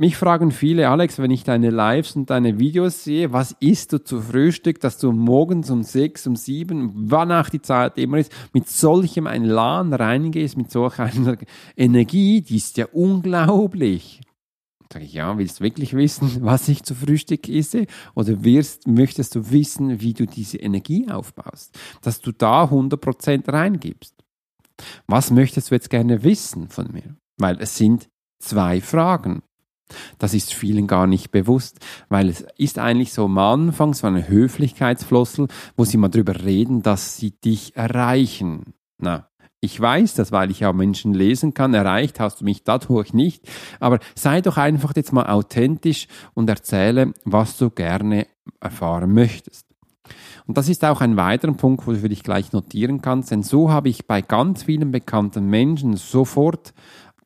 Mich 0.00 0.16
fragen 0.16 0.52
viele, 0.52 0.90
Alex, 0.90 1.18
wenn 1.18 1.32
ich 1.32 1.42
deine 1.42 1.70
Lives 1.70 2.14
und 2.14 2.30
deine 2.30 2.60
Videos 2.60 3.02
sehe, 3.02 3.32
was 3.32 3.56
isst 3.58 3.92
du 3.92 3.98
zu 3.98 4.20
Frühstück, 4.20 4.78
dass 4.78 4.98
du 4.98 5.10
morgens 5.10 5.70
um 5.70 5.82
sechs, 5.82 6.24
um 6.28 6.36
sieben, 6.36 6.92
wann 7.10 7.32
auch 7.32 7.48
die 7.48 7.60
Zeit 7.60 7.98
immer 7.98 8.18
ist, 8.18 8.32
mit 8.52 8.68
solchem 8.68 9.26
ein 9.26 9.42
Laden 9.42 9.92
reingehst, 9.92 10.56
mit 10.56 10.70
solch 10.70 11.00
einer 11.00 11.36
Energie, 11.76 12.42
die 12.42 12.58
ist 12.58 12.76
ja 12.76 12.86
unglaublich. 12.92 14.20
Sag 14.92 15.02
ich, 15.02 15.14
ja, 15.14 15.36
willst 15.36 15.58
du 15.58 15.64
wirklich 15.64 15.94
wissen, 15.94 16.42
was 16.42 16.68
ich 16.68 16.84
zu 16.84 16.94
Frühstück 16.94 17.48
esse? 17.48 17.86
Oder 18.14 18.44
wirst, 18.44 18.86
möchtest 18.86 19.34
du 19.34 19.50
wissen, 19.50 20.00
wie 20.00 20.14
du 20.14 20.26
diese 20.26 20.58
Energie 20.58 21.10
aufbaust? 21.10 21.76
Dass 22.02 22.20
du 22.20 22.30
da 22.30 22.66
100% 22.66 23.52
reingibst. 23.52 24.14
Was 25.06 25.30
möchtest 25.30 25.70
du 25.70 25.74
jetzt 25.74 25.90
gerne 25.90 26.22
wissen 26.22 26.68
von 26.68 26.90
mir? 26.92 27.16
Weil 27.38 27.60
es 27.60 27.76
sind 27.76 28.08
zwei 28.40 28.80
Fragen. 28.80 29.42
Das 30.18 30.34
ist 30.34 30.52
vielen 30.52 30.86
gar 30.86 31.06
nicht 31.06 31.30
bewusst, 31.30 31.78
weil 32.08 32.28
es 32.28 32.44
ist 32.58 32.78
eigentlich 32.78 33.12
so 33.12 33.24
am 33.24 33.38
Anfang 33.38 33.94
so 33.94 34.06
eine 34.06 34.28
Höflichkeitsflossel, 34.28 35.48
wo 35.76 35.84
sie 35.84 35.96
mal 35.96 36.08
drüber 36.08 36.44
reden, 36.44 36.82
dass 36.82 37.16
sie 37.16 37.30
dich 37.30 37.74
erreichen. 37.74 38.74
Na, 38.98 39.28
ich 39.60 39.80
weiß 39.80 40.14
das, 40.14 40.30
weil 40.30 40.50
ich 40.50 40.60
ja 40.60 40.72
Menschen 40.72 41.14
lesen 41.14 41.52
kann. 41.52 41.74
Erreicht 41.74 42.20
hast 42.20 42.40
du 42.40 42.44
mich 42.44 42.62
dadurch 42.62 43.12
nicht. 43.12 43.48
Aber 43.80 43.98
sei 44.14 44.40
doch 44.40 44.56
einfach 44.56 44.94
jetzt 44.94 45.12
mal 45.12 45.26
authentisch 45.26 46.06
und 46.34 46.48
erzähle, 46.48 47.12
was 47.24 47.56
du 47.56 47.70
gerne 47.70 48.26
erfahren 48.60 49.12
möchtest. 49.12 49.67
Und 50.48 50.56
das 50.56 50.70
ist 50.70 50.82
auch 50.82 51.02
ein 51.02 51.18
weiterer 51.18 51.52
Punkt, 51.52 51.86
wo 51.86 51.92
du 51.92 52.08
dich 52.08 52.22
gleich 52.22 52.52
notieren 52.52 53.02
kannst, 53.02 53.30
denn 53.30 53.42
so 53.42 53.70
habe 53.70 53.90
ich 53.90 54.06
bei 54.06 54.22
ganz 54.22 54.62
vielen 54.62 54.90
bekannten 54.90 55.46
Menschen 55.46 55.96
sofort 55.96 56.72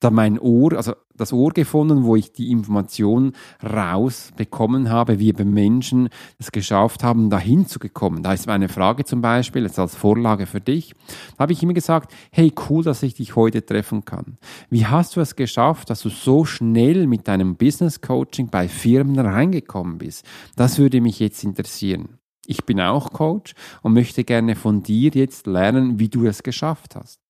da 0.00 0.10
mein 0.10 0.40
Ohr, 0.40 0.72
also 0.72 0.94
das 1.16 1.32
Ohr 1.32 1.52
gefunden, 1.52 2.02
wo 2.02 2.16
ich 2.16 2.32
die 2.32 2.50
Information 2.50 3.34
rausbekommen 3.62 4.90
habe, 4.90 5.20
wie 5.20 5.28
eben 5.28 5.54
Menschen 5.54 6.08
es 6.40 6.50
geschafft 6.50 7.04
haben, 7.04 7.30
dahin 7.30 7.68
zu 7.68 7.78
kommen. 7.78 8.24
Da 8.24 8.32
ist 8.32 8.48
meine 8.48 8.68
Frage 8.68 9.04
zum 9.04 9.20
Beispiel, 9.20 9.62
jetzt 9.62 9.78
als 9.78 9.94
Vorlage 9.94 10.46
für 10.46 10.60
dich, 10.60 10.96
da 11.36 11.44
habe 11.44 11.52
ich 11.52 11.62
immer 11.62 11.74
gesagt, 11.74 12.12
hey, 12.32 12.52
cool, 12.68 12.82
dass 12.82 13.04
ich 13.04 13.14
dich 13.14 13.36
heute 13.36 13.64
treffen 13.64 14.04
kann. 14.04 14.38
Wie 14.68 14.86
hast 14.86 15.14
du 15.14 15.20
es 15.20 15.36
geschafft, 15.36 15.90
dass 15.90 16.02
du 16.02 16.08
so 16.08 16.44
schnell 16.44 17.06
mit 17.06 17.28
deinem 17.28 17.54
Business 17.54 18.00
Coaching 18.00 18.48
bei 18.48 18.66
Firmen 18.66 19.20
reingekommen 19.20 19.98
bist? 19.98 20.26
Das 20.56 20.78
würde 20.78 21.00
mich 21.00 21.20
jetzt 21.20 21.44
interessieren. 21.44 22.18
Ich 22.46 22.64
bin 22.64 22.80
auch 22.80 23.12
Coach 23.12 23.54
und 23.82 23.92
möchte 23.92 24.24
gerne 24.24 24.56
von 24.56 24.82
dir 24.82 25.10
jetzt 25.14 25.46
lernen, 25.46 25.98
wie 25.98 26.08
du 26.08 26.26
es 26.26 26.42
geschafft 26.42 26.96
hast. 26.96 27.20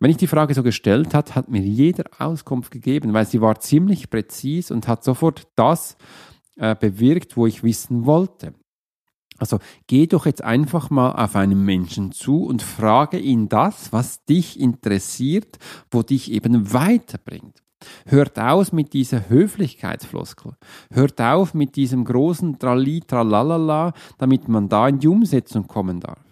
Wenn 0.00 0.10
ich 0.10 0.16
die 0.16 0.26
Frage 0.26 0.54
so 0.54 0.62
gestellt 0.62 1.14
hat, 1.14 1.36
hat 1.36 1.48
mir 1.48 1.60
jeder 1.60 2.04
Auskunft 2.18 2.72
gegeben, 2.72 3.12
weil 3.12 3.26
sie 3.26 3.40
war 3.40 3.60
ziemlich 3.60 4.10
präzis 4.10 4.70
und 4.70 4.88
hat 4.88 5.04
sofort 5.04 5.46
das 5.54 5.96
äh, 6.56 6.74
bewirkt, 6.74 7.36
wo 7.36 7.46
ich 7.46 7.62
wissen 7.62 8.04
wollte. 8.04 8.54
Also 9.38 9.58
geh 9.86 10.06
doch 10.06 10.26
jetzt 10.26 10.42
einfach 10.42 10.90
mal 10.90 11.12
auf 11.12 11.36
einen 11.36 11.64
Menschen 11.64 12.12
zu 12.12 12.44
und 12.44 12.62
frage 12.62 13.18
ihn 13.18 13.48
das, 13.48 13.92
was 13.92 14.24
dich 14.24 14.58
interessiert, 14.58 15.58
wo 15.90 16.02
dich 16.02 16.30
eben 16.30 16.72
weiterbringt. 16.72 17.62
Hört 18.06 18.38
aus 18.38 18.72
mit 18.72 18.92
dieser 18.92 19.28
Höflichkeitsfloskel. 19.28 20.52
Hört 20.92 21.20
auf 21.20 21.54
mit 21.54 21.76
diesem 21.76 22.04
großen 22.04 22.58
Trali, 22.58 23.00
Tralalala, 23.00 23.92
damit 24.18 24.48
man 24.48 24.68
da 24.68 24.88
in 24.88 24.98
die 24.98 25.08
Umsetzung 25.08 25.66
kommen 25.66 26.00
darf. 26.00 26.24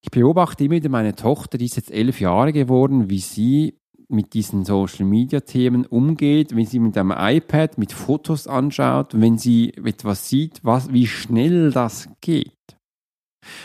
Ich 0.00 0.10
beobachte 0.10 0.64
immer 0.64 0.76
wieder 0.76 0.88
meine 0.88 1.14
Tochter, 1.14 1.58
die 1.58 1.66
ist 1.66 1.76
jetzt 1.76 1.90
elf 1.90 2.20
Jahre 2.20 2.52
geworden, 2.52 3.10
wie 3.10 3.18
sie 3.18 3.78
mit 4.08 4.32
diesen 4.32 4.64
Social 4.64 5.04
Media 5.04 5.40
Themen 5.40 5.84
umgeht, 5.84 6.56
wenn 6.56 6.64
sie 6.64 6.78
mit 6.78 6.96
einem 6.96 7.12
iPad 7.16 7.76
mit 7.76 7.92
Fotos 7.92 8.46
anschaut, 8.46 9.12
wenn 9.20 9.36
sie 9.36 9.74
etwas 9.74 10.28
sieht, 10.28 10.60
was, 10.62 10.92
wie 10.92 11.06
schnell 11.06 11.70
das 11.72 12.08
geht. 12.20 12.57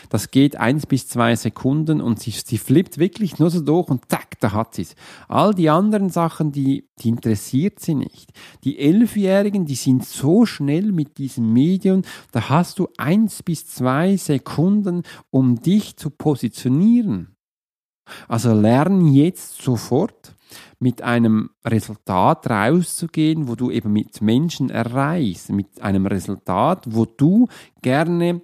Das 0.09 0.31
geht 0.31 0.55
eins 0.55 0.85
bis 0.85 1.07
zwei 1.07 1.35
Sekunden 1.35 2.01
und 2.01 2.19
sie, 2.19 2.31
sie 2.31 2.57
flippt 2.57 2.97
wirklich 2.97 3.39
nur 3.39 3.49
so 3.49 3.61
durch 3.61 3.89
und 3.89 4.09
zack, 4.09 4.39
da 4.39 4.51
hat 4.53 4.75
sie 4.75 4.83
es. 4.83 4.95
All 5.27 5.53
die 5.53 5.69
anderen 5.69 6.09
Sachen, 6.09 6.51
die, 6.51 6.89
die 6.99 7.09
interessiert 7.09 7.79
sie 7.79 7.95
nicht. 7.95 8.31
Die 8.63 8.79
Elfjährigen, 8.79 9.65
die 9.65 9.75
sind 9.75 10.05
so 10.05 10.45
schnell 10.45 10.91
mit 10.91 11.17
diesem 11.17 11.51
Medium, 11.53 12.03
da 12.31 12.49
hast 12.49 12.79
du 12.79 12.87
eins 12.97 13.43
bis 13.43 13.67
zwei 13.67 14.17
Sekunden, 14.17 15.03
um 15.29 15.61
dich 15.61 15.97
zu 15.97 16.09
positionieren. 16.09 17.35
Also 18.27 18.53
lern 18.53 19.07
jetzt 19.13 19.61
sofort 19.61 20.35
mit 20.79 21.01
einem 21.01 21.49
Resultat 21.65 22.49
rauszugehen, 22.49 23.47
wo 23.47 23.55
du 23.55 23.71
eben 23.71 23.91
mit 23.91 24.21
Menschen 24.21 24.69
erreichst, 24.69 25.51
mit 25.51 25.81
einem 25.81 26.05
Resultat, 26.05 26.85
wo 26.89 27.05
du 27.05 27.47
gerne 27.81 28.41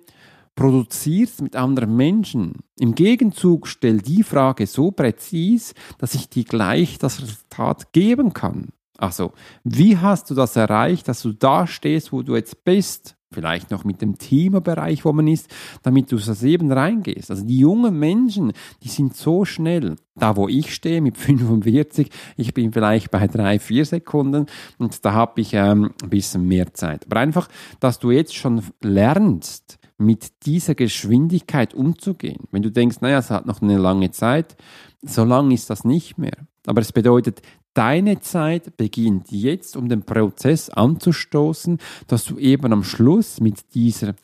produzierst 0.60 1.42
mit 1.42 1.56
anderen 1.56 1.96
Menschen. 1.96 2.58
Im 2.78 2.94
Gegenzug 2.94 3.66
stell 3.66 4.00
die 4.00 4.24
Frage 4.24 4.68
so 4.68 4.92
präzis, 4.92 5.74
dass 6.00 6.16
ich 6.16 6.28
dir 6.28 6.44
gleich 6.44 6.98
das 6.98 7.22
Resultat 7.22 7.94
geben 7.94 8.34
kann. 8.34 8.68
Also, 8.98 9.32
wie 9.64 9.98
hast 9.98 10.30
du 10.30 10.36
das 10.36 10.58
erreicht, 10.58 11.08
dass 11.08 11.22
du 11.22 11.32
da 11.32 11.66
stehst, 11.66 12.12
wo 12.12 12.24
du 12.24 12.36
jetzt 12.36 12.66
bist? 12.66 13.16
Vielleicht 13.32 13.72
noch 13.72 13.86
mit 13.86 14.02
dem 14.02 14.18
Themabereich, 14.18 15.06
wo 15.06 15.14
man 15.14 15.28
ist, 15.28 15.50
damit 15.84 16.12
du 16.12 16.18
das 16.18 16.44
eben 16.44 16.72
reingehst. 16.74 17.32
Also 17.32 17.46
die 17.46 17.60
jungen 17.60 17.98
Menschen, 17.98 18.52
die 18.84 18.90
sind 18.90 19.16
so 19.16 19.46
schnell. 19.46 19.96
Da, 20.16 20.36
wo 20.36 20.50
ich 20.50 20.74
stehe 20.74 21.00
mit 21.00 21.16
45, 21.18 22.10
ich 22.36 22.54
bin 22.54 22.74
vielleicht 22.74 23.12
bei 23.12 23.28
drei, 23.28 23.60
vier 23.60 23.86
Sekunden 23.86 24.48
und 24.78 25.06
da 25.06 25.14
habe 25.14 25.40
ich 25.40 25.54
ähm, 25.54 25.92
ein 26.04 26.10
bisschen 26.10 26.46
mehr 26.46 26.74
Zeit. 26.74 27.06
Aber 27.06 27.22
einfach, 27.22 27.48
dass 27.80 28.00
du 28.00 28.12
jetzt 28.12 28.36
schon 28.36 28.62
lernst, 28.82 29.79
mit 30.00 30.46
dieser 30.46 30.76
Geschwindigkeit 30.76 31.74
umzugehen. 31.74 32.46
Wenn 32.52 32.62
du 32.62 32.72
denkst, 32.72 33.02
naja, 33.02 33.20
es 33.20 33.30
hat 33.30 33.46
noch 33.46 33.62
eine 33.62 33.78
lange 33.78 34.12
Zeit, 34.12 34.56
so 35.02 35.24
lang 35.24 35.52
ist 35.52 35.70
das 35.70 35.84
nicht 35.84 36.18
mehr. 36.18 36.48
Aber 36.66 36.82
es 36.82 36.92
bedeutet, 36.92 37.42
deine 37.74 38.20
Zeit 38.20 38.78
beginnt 38.78 39.32
jetzt, 39.32 39.76
um 39.78 39.90
den 39.90 40.04
Prozess 40.04 40.70
anzustoßen, 40.70 41.80
dass 42.08 42.26
du 42.26 42.38
eben 42.38 42.72
am 42.74 42.84
Schluss 42.84 43.40
mit 43.40 43.74
dieser 43.74 44.16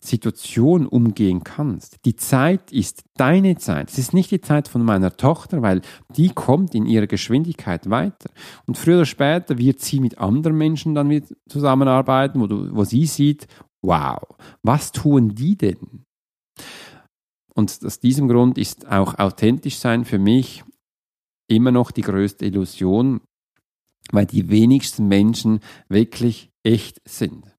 Situation 0.00 0.86
umgehen 0.86 1.44
kannst. 1.44 2.04
Die 2.04 2.16
Zeit 2.16 2.72
ist 2.72 3.04
deine 3.16 3.56
Zeit. 3.56 3.90
Es 3.90 3.98
ist 3.98 4.14
nicht 4.14 4.30
die 4.30 4.40
Zeit 4.40 4.68
von 4.68 4.84
meiner 4.84 5.16
Tochter, 5.16 5.62
weil 5.62 5.80
die 6.16 6.28
kommt 6.28 6.74
in 6.74 6.86
ihrer 6.86 7.06
Geschwindigkeit 7.06 7.88
weiter. 7.88 8.30
Und 8.66 8.78
früher 8.78 8.96
oder 8.96 9.06
später 9.06 9.58
wird 9.58 9.80
sie 9.80 10.00
mit 10.00 10.18
anderen 10.18 10.56
Menschen 10.56 10.94
dann 10.94 11.08
wieder 11.08 11.26
zusammenarbeiten, 11.48 12.40
wo, 12.40 12.46
du, 12.46 12.74
wo 12.74 12.84
sie 12.84 13.06
sieht, 13.06 13.46
wow, 13.82 14.18
was 14.62 14.92
tun 14.92 15.34
die 15.34 15.56
denn? 15.56 16.04
Und 17.54 17.78
aus 17.84 18.00
diesem 18.00 18.28
Grund 18.28 18.56
ist 18.56 18.86
auch 18.86 19.18
authentisch 19.18 19.76
sein 19.76 20.04
für 20.04 20.18
mich 20.18 20.64
immer 21.48 21.70
noch 21.70 21.90
die 21.90 22.02
größte 22.02 22.46
Illusion, 22.46 23.20
weil 24.10 24.26
die 24.26 24.48
wenigsten 24.48 25.06
Menschen 25.08 25.60
wirklich 25.88 26.50
echt 26.62 27.00
sind. 27.06 27.51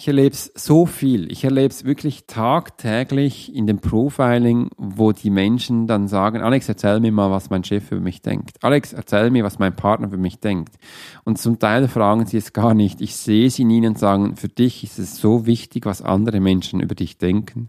Ich 0.00 0.08
erlebe 0.08 0.34
es 0.34 0.50
so 0.54 0.86
viel. 0.86 1.30
Ich 1.30 1.44
erlebe 1.44 1.68
es 1.68 1.84
wirklich 1.84 2.24
tagtäglich 2.26 3.54
in 3.54 3.66
dem 3.66 3.80
Profiling, 3.80 4.70
wo 4.78 5.12
die 5.12 5.28
Menschen 5.28 5.86
dann 5.86 6.08
sagen, 6.08 6.40
Alex, 6.40 6.70
erzähl 6.70 7.00
mir 7.00 7.12
mal, 7.12 7.30
was 7.30 7.50
mein 7.50 7.64
Chef 7.64 7.92
über 7.92 8.00
mich 8.00 8.22
denkt. 8.22 8.56
Alex, 8.62 8.94
erzähl 8.94 9.30
mir, 9.30 9.44
was 9.44 9.58
mein 9.58 9.76
Partner 9.76 10.06
über 10.06 10.16
mich 10.16 10.40
denkt. 10.40 10.78
Und 11.24 11.36
zum 11.36 11.58
Teil 11.58 11.86
fragen 11.86 12.24
sie 12.24 12.38
es 12.38 12.54
gar 12.54 12.72
nicht. 12.72 13.02
Ich 13.02 13.14
sehe 13.14 13.50
sie 13.50 13.60
in 13.60 13.68
ihnen 13.68 13.88
und 13.88 13.98
sagen, 13.98 14.36
für 14.36 14.48
dich 14.48 14.84
ist 14.84 14.98
es 14.98 15.18
so 15.18 15.44
wichtig, 15.44 15.84
was 15.84 16.00
andere 16.00 16.40
Menschen 16.40 16.80
über 16.80 16.94
dich 16.94 17.18
denken. 17.18 17.68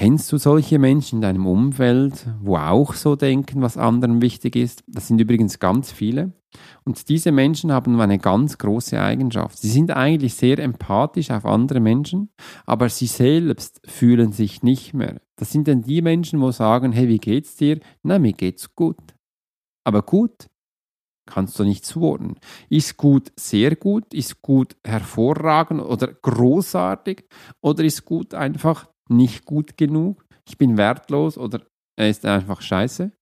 Kennst 0.00 0.30
du 0.30 0.38
solche 0.38 0.78
Menschen 0.78 1.16
in 1.16 1.22
deinem 1.22 1.44
Umfeld, 1.44 2.24
wo 2.40 2.56
auch 2.56 2.94
so 2.94 3.16
denken, 3.16 3.62
was 3.62 3.76
anderen 3.76 4.22
wichtig 4.22 4.54
ist? 4.54 4.84
Das 4.86 5.08
sind 5.08 5.20
übrigens 5.20 5.58
ganz 5.58 5.90
viele. 5.90 6.34
Und 6.84 7.08
diese 7.08 7.32
Menschen 7.32 7.72
haben 7.72 8.00
eine 8.00 8.20
ganz 8.20 8.58
große 8.58 9.02
Eigenschaft. 9.02 9.58
Sie 9.58 9.68
sind 9.68 9.90
eigentlich 9.90 10.34
sehr 10.34 10.60
empathisch 10.60 11.32
auf 11.32 11.44
andere 11.44 11.80
Menschen, 11.80 12.30
aber 12.64 12.88
sie 12.90 13.08
selbst 13.08 13.80
fühlen 13.86 14.30
sich 14.30 14.62
nicht 14.62 14.94
mehr. 14.94 15.20
Das 15.34 15.50
sind 15.50 15.66
dann 15.66 15.82
die 15.82 16.00
Menschen, 16.00 16.40
wo 16.40 16.52
sagen, 16.52 16.92
hey, 16.92 17.08
wie 17.08 17.18
geht's 17.18 17.56
dir? 17.56 17.80
Na, 18.04 18.20
mir 18.20 18.34
geht's 18.34 18.76
gut. 18.76 19.00
Aber 19.84 20.02
gut 20.02 20.46
kannst 21.26 21.58
du 21.58 21.64
nicht 21.64 21.84
zuordnen. 21.84 22.38
Ist 22.70 22.98
gut 22.98 23.32
sehr 23.34 23.74
gut? 23.74 24.14
Ist 24.14 24.42
gut 24.42 24.76
hervorragend 24.86 25.82
oder 25.82 26.06
großartig? 26.06 27.24
Oder 27.60 27.82
ist 27.82 28.04
gut 28.04 28.32
einfach 28.32 28.86
nicht 29.10 29.44
gut 29.44 29.76
genug? 29.76 30.24
Ich 30.48 30.58
bin 30.58 30.76
wertlos 30.76 31.36
oder 31.38 31.60
er 31.96 32.08
ist 32.08 32.24
einfach 32.24 32.60
scheiße? 32.60 33.12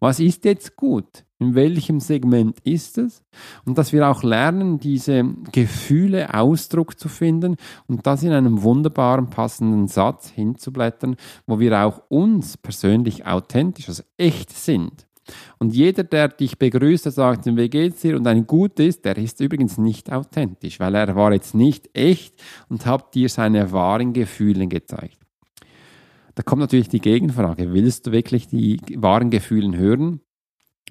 Was 0.00 0.20
ist 0.20 0.44
jetzt 0.44 0.76
gut? 0.76 1.24
In 1.38 1.54
welchem 1.54 2.00
Segment 2.00 2.60
ist 2.60 2.96
es? 2.96 3.22
Und 3.66 3.76
dass 3.76 3.92
wir 3.92 4.08
auch 4.08 4.22
lernen, 4.22 4.78
diese 4.78 5.24
Gefühle 5.52 6.32
Ausdruck 6.32 6.98
zu 6.98 7.08
finden 7.08 7.56
und 7.86 8.06
das 8.06 8.22
in 8.22 8.32
einem 8.32 8.62
wunderbaren, 8.62 9.28
passenden 9.28 9.86
Satz 9.86 10.30
hinzublättern, 10.30 11.16
wo 11.46 11.60
wir 11.60 11.78
auch 11.84 12.00
uns 12.08 12.56
persönlich 12.56 13.26
authentisch, 13.26 13.88
also 13.88 14.02
echt 14.16 14.50
sind. 14.50 15.06
Und 15.58 15.74
jeder, 15.74 16.04
der 16.04 16.28
dich 16.28 16.58
begrüßt, 16.58 17.04
der 17.04 17.12
sagt, 17.12 17.44
wie 17.44 17.68
geht's 17.68 18.00
dir 18.00 18.16
und 18.16 18.26
ein 18.26 18.46
Gut 18.46 18.78
ist, 18.78 19.04
der 19.04 19.18
ist 19.18 19.40
übrigens 19.40 19.76
nicht 19.76 20.10
authentisch, 20.10 20.80
weil 20.80 20.94
er 20.94 21.16
war 21.16 21.32
jetzt 21.32 21.54
nicht 21.54 21.90
echt 21.94 22.40
und 22.68 22.86
hat 22.86 23.14
dir 23.14 23.28
seine 23.28 23.72
wahren 23.72 24.12
Gefühle 24.12 24.68
gezeigt. 24.68 25.25
Da 26.36 26.42
kommt 26.42 26.60
natürlich 26.60 26.90
die 26.90 27.00
Gegenfrage, 27.00 27.72
willst 27.72 28.06
du 28.06 28.12
wirklich 28.12 28.46
die 28.46 28.78
wahren 28.94 29.30
Gefühle 29.30 29.76
hören? 29.76 30.20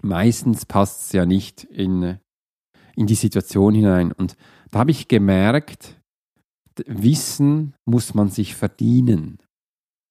Meistens 0.01 0.65
passt 0.65 1.05
es 1.05 1.11
ja 1.13 1.25
nicht 1.25 1.63
in, 1.63 2.17
in 2.95 3.05
die 3.05 3.15
Situation 3.15 3.75
hinein. 3.75 4.11
Und 4.11 4.35
da 4.71 4.79
habe 4.79 4.91
ich 4.91 5.07
gemerkt, 5.07 6.01
Wissen 6.87 7.75
muss 7.85 8.13
man 8.13 8.29
sich 8.29 8.55
verdienen. 8.55 9.39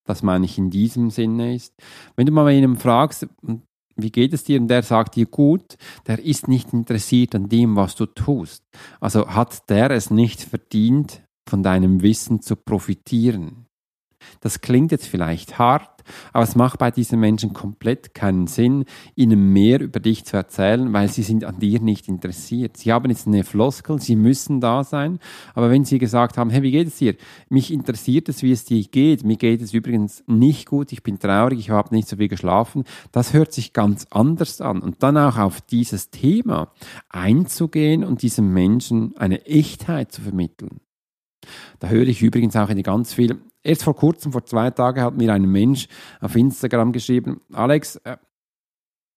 das 0.07 0.23
meine 0.23 0.45
ich 0.45 0.57
in 0.57 0.71
diesem 0.71 1.11
Sinne 1.11 1.55
ist. 1.55 1.75
Wenn 2.17 2.27
du 2.27 2.33
mal 2.33 2.51
jemanden 2.51 2.79
fragst, 2.79 3.27
wie 3.97 4.11
geht 4.11 4.33
es 4.33 4.45
dir? 4.45 4.61
Und 4.61 4.69
der 4.69 4.83
sagt 4.83 5.17
dir 5.17 5.27
gut, 5.27 5.77
der 6.07 6.19
ist 6.25 6.49
nicht 6.49 6.73
interessiert 6.73 7.35
an 7.35 7.49
dem, 7.49 7.77
was 7.77 7.97
du 7.97 8.07
tust. 8.07 8.65
Also 9.01 9.29
hat 9.29 9.69
der 9.69 9.91
es 9.91 10.11
nicht 10.11 10.41
verdient, 10.41 11.23
von 11.47 11.63
deinem 11.63 12.03
Wissen 12.03 12.41
zu 12.41 12.57
profitieren. 12.57 13.64
Das 14.41 14.61
klingt 14.61 14.93
jetzt 14.93 15.07
vielleicht 15.07 15.59
hart, 15.59 15.95
aber 16.33 16.45
es 16.45 16.55
macht 16.57 16.79
bei 16.79 16.91
diesen 16.91 17.21
Menschen 17.21 17.53
komplett 17.53 18.15
keinen 18.15 18.47
Sinn, 18.47 18.85
ihnen 19.15 19.53
mehr 19.53 19.81
über 19.81 20.01
dich 20.01 20.25
zu 20.25 20.37
erzählen, 20.37 20.93
weil 20.93 21.09
sie 21.09 21.23
sind 21.23 21.45
an 21.45 21.59
dir 21.59 21.81
nicht 21.81 22.09
interessiert. 22.09 22.77
Sie 22.77 22.93
haben 22.93 23.11
jetzt 23.11 23.27
eine 23.27 23.45
Floskel, 23.45 24.01
sie 24.01 24.17
müssen 24.17 24.61
da 24.61 24.85
sein, 24.85 25.19
aber 25.55 25.71
wenn 25.71 25.85
sie 25.85 25.99
gesagt 25.99 26.37
haben, 26.37 26.51
hey, 26.51 26.63
wie 26.63 26.73
geht 26.73 26.89
es 26.89 26.97
dir? 26.97 27.15
Mich 27.49 27.73
interessiert 27.73 28.29
es, 28.29 28.43
wie 28.43 28.53
es 28.53 28.65
dir 28.65 28.83
geht. 28.85 29.25
Mir 29.25 29.37
geht 29.37 29.63
es 29.63 29.73
übrigens 29.75 30.23
nicht 30.27 30.67
gut, 30.67 30.93
ich 30.93 31.03
bin 31.03 31.19
traurig, 31.19 31.59
ich 31.59 31.71
habe 31.71 31.95
nicht 31.95 32.09
so 32.09 32.17
viel 32.17 32.29
geschlafen. 32.29 32.85
Das 33.13 33.33
hört 33.33 33.53
sich 33.53 33.73
ganz 33.73 34.07
anders 34.11 34.61
an. 34.61 34.81
Und 34.81 35.03
dann 35.03 35.17
auch 35.17 35.39
auf 35.39 35.61
dieses 35.61 36.11
Thema 36.11 36.73
einzugehen 37.09 38.05
und 38.05 38.23
diesem 38.23 38.53
Menschen 38.53 39.17
eine 39.17 39.47
Echtheit 39.47 40.13
zu 40.13 40.23
vermitteln. 40.23 40.81
Da 41.79 41.89
höre 41.89 42.07
ich 42.07 42.23
übrigens 42.23 42.57
auch 42.57 42.69
in 42.69 42.83
ganz 42.83 43.15
viel 43.15 43.41
Erst 43.67 43.83
vor 43.83 43.97
kurzem, 43.97 44.31
vor 44.31 44.45
zwei 44.45 44.71
Tagen, 44.71 45.01
hat 45.01 45.17
mir 45.17 45.33
ein 45.33 45.51
Mensch 45.51 45.89
auf 46.21 46.37
Instagram 46.37 46.93
geschrieben, 46.93 47.41
Alex, 47.51 47.97
äh, 48.05 48.19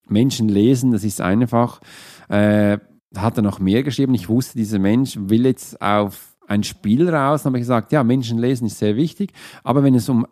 Menschen 0.07 0.47
lesen, 0.47 0.93
das 0.93 1.03
ist 1.03 1.19
einfach, 1.19 1.81
äh, 2.29 2.77
hat 3.15 3.37
er 3.37 3.41
noch 3.41 3.59
mehr 3.59 3.83
geschrieben. 3.83 4.13
Ich 4.13 4.29
wusste, 4.29 4.57
dieser 4.57 4.79
Mensch 4.79 5.17
will 5.19 5.45
jetzt 5.45 5.81
auf 5.81 6.37
ein 6.47 6.63
Spiel 6.63 7.09
raus. 7.09 7.43
Dann 7.43 7.51
habe 7.51 7.57
ich 7.57 7.63
gesagt, 7.63 7.91
ja, 7.91 8.05
Menschen 8.05 8.37
lesen 8.37 8.67
ist 8.67 8.79
sehr 8.79 8.95
wichtig, 8.95 9.33
aber 9.63 9.83
wenn 9.83 9.95
es 9.95 10.07
um 10.07 10.25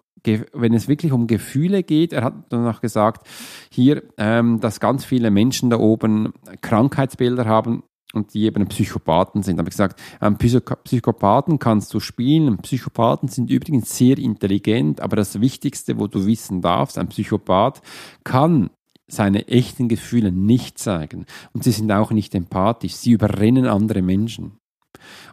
wenn 0.53 0.73
es 0.73 0.87
wirklich 0.87 1.11
um 1.11 1.27
Gefühle 1.27 1.83
geht, 1.83 2.11
er 2.11 2.23
hat 2.23 2.33
danach 2.49 2.81
gesagt, 2.81 3.27
hier, 3.69 4.01
ähm, 4.17 4.59
dass 4.59 4.79
ganz 4.79 5.05
viele 5.05 5.29
Menschen 5.29 5.69
da 5.69 5.77
oben 5.77 6.33
Krankheitsbilder 6.61 7.45
haben, 7.45 7.83
und 8.15 8.33
die 8.33 8.45
eben 8.45 8.67
Psychopathen 8.67 9.43
sind. 9.43 9.59
Habe 9.59 9.69
ich 9.69 9.73
gesagt, 9.73 9.99
ähm, 10.21 10.37
Psychopathen 10.37 11.59
kannst 11.59 11.93
du 11.93 11.99
spielen. 11.99 12.57
Psychopathen 12.57 13.29
sind 13.29 13.49
übrigens 13.49 13.97
sehr 13.97 14.17
intelligent, 14.17 15.01
aber 15.01 15.15
das 15.15 15.41
Wichtigste, 15.41 15.99
wo 15.99 16.07
du 16.07 16.25
wissen 16.25 16.61
darfst, 16.61 16.97
ein 16.97 17.09
Psychopath 17.09 17.81
kann 18.23 18.69
seine 19.07 19.47
echten 19.47 19.87
Gefühle 19.87 20.31
nicht 20.31 20.79
zeigen. 20.79 21.25
Und 21.53 21.63
sie 21.63 21.71
sind 21.71 21.91
auch 21.91 22.11
nicht 22.11 22.33
empathisch. 22.33 22.95
Sie 22.95 23.11
überrennen 23.11 23.67
andere 23.67 24.01
Menschen. 24.01 24.57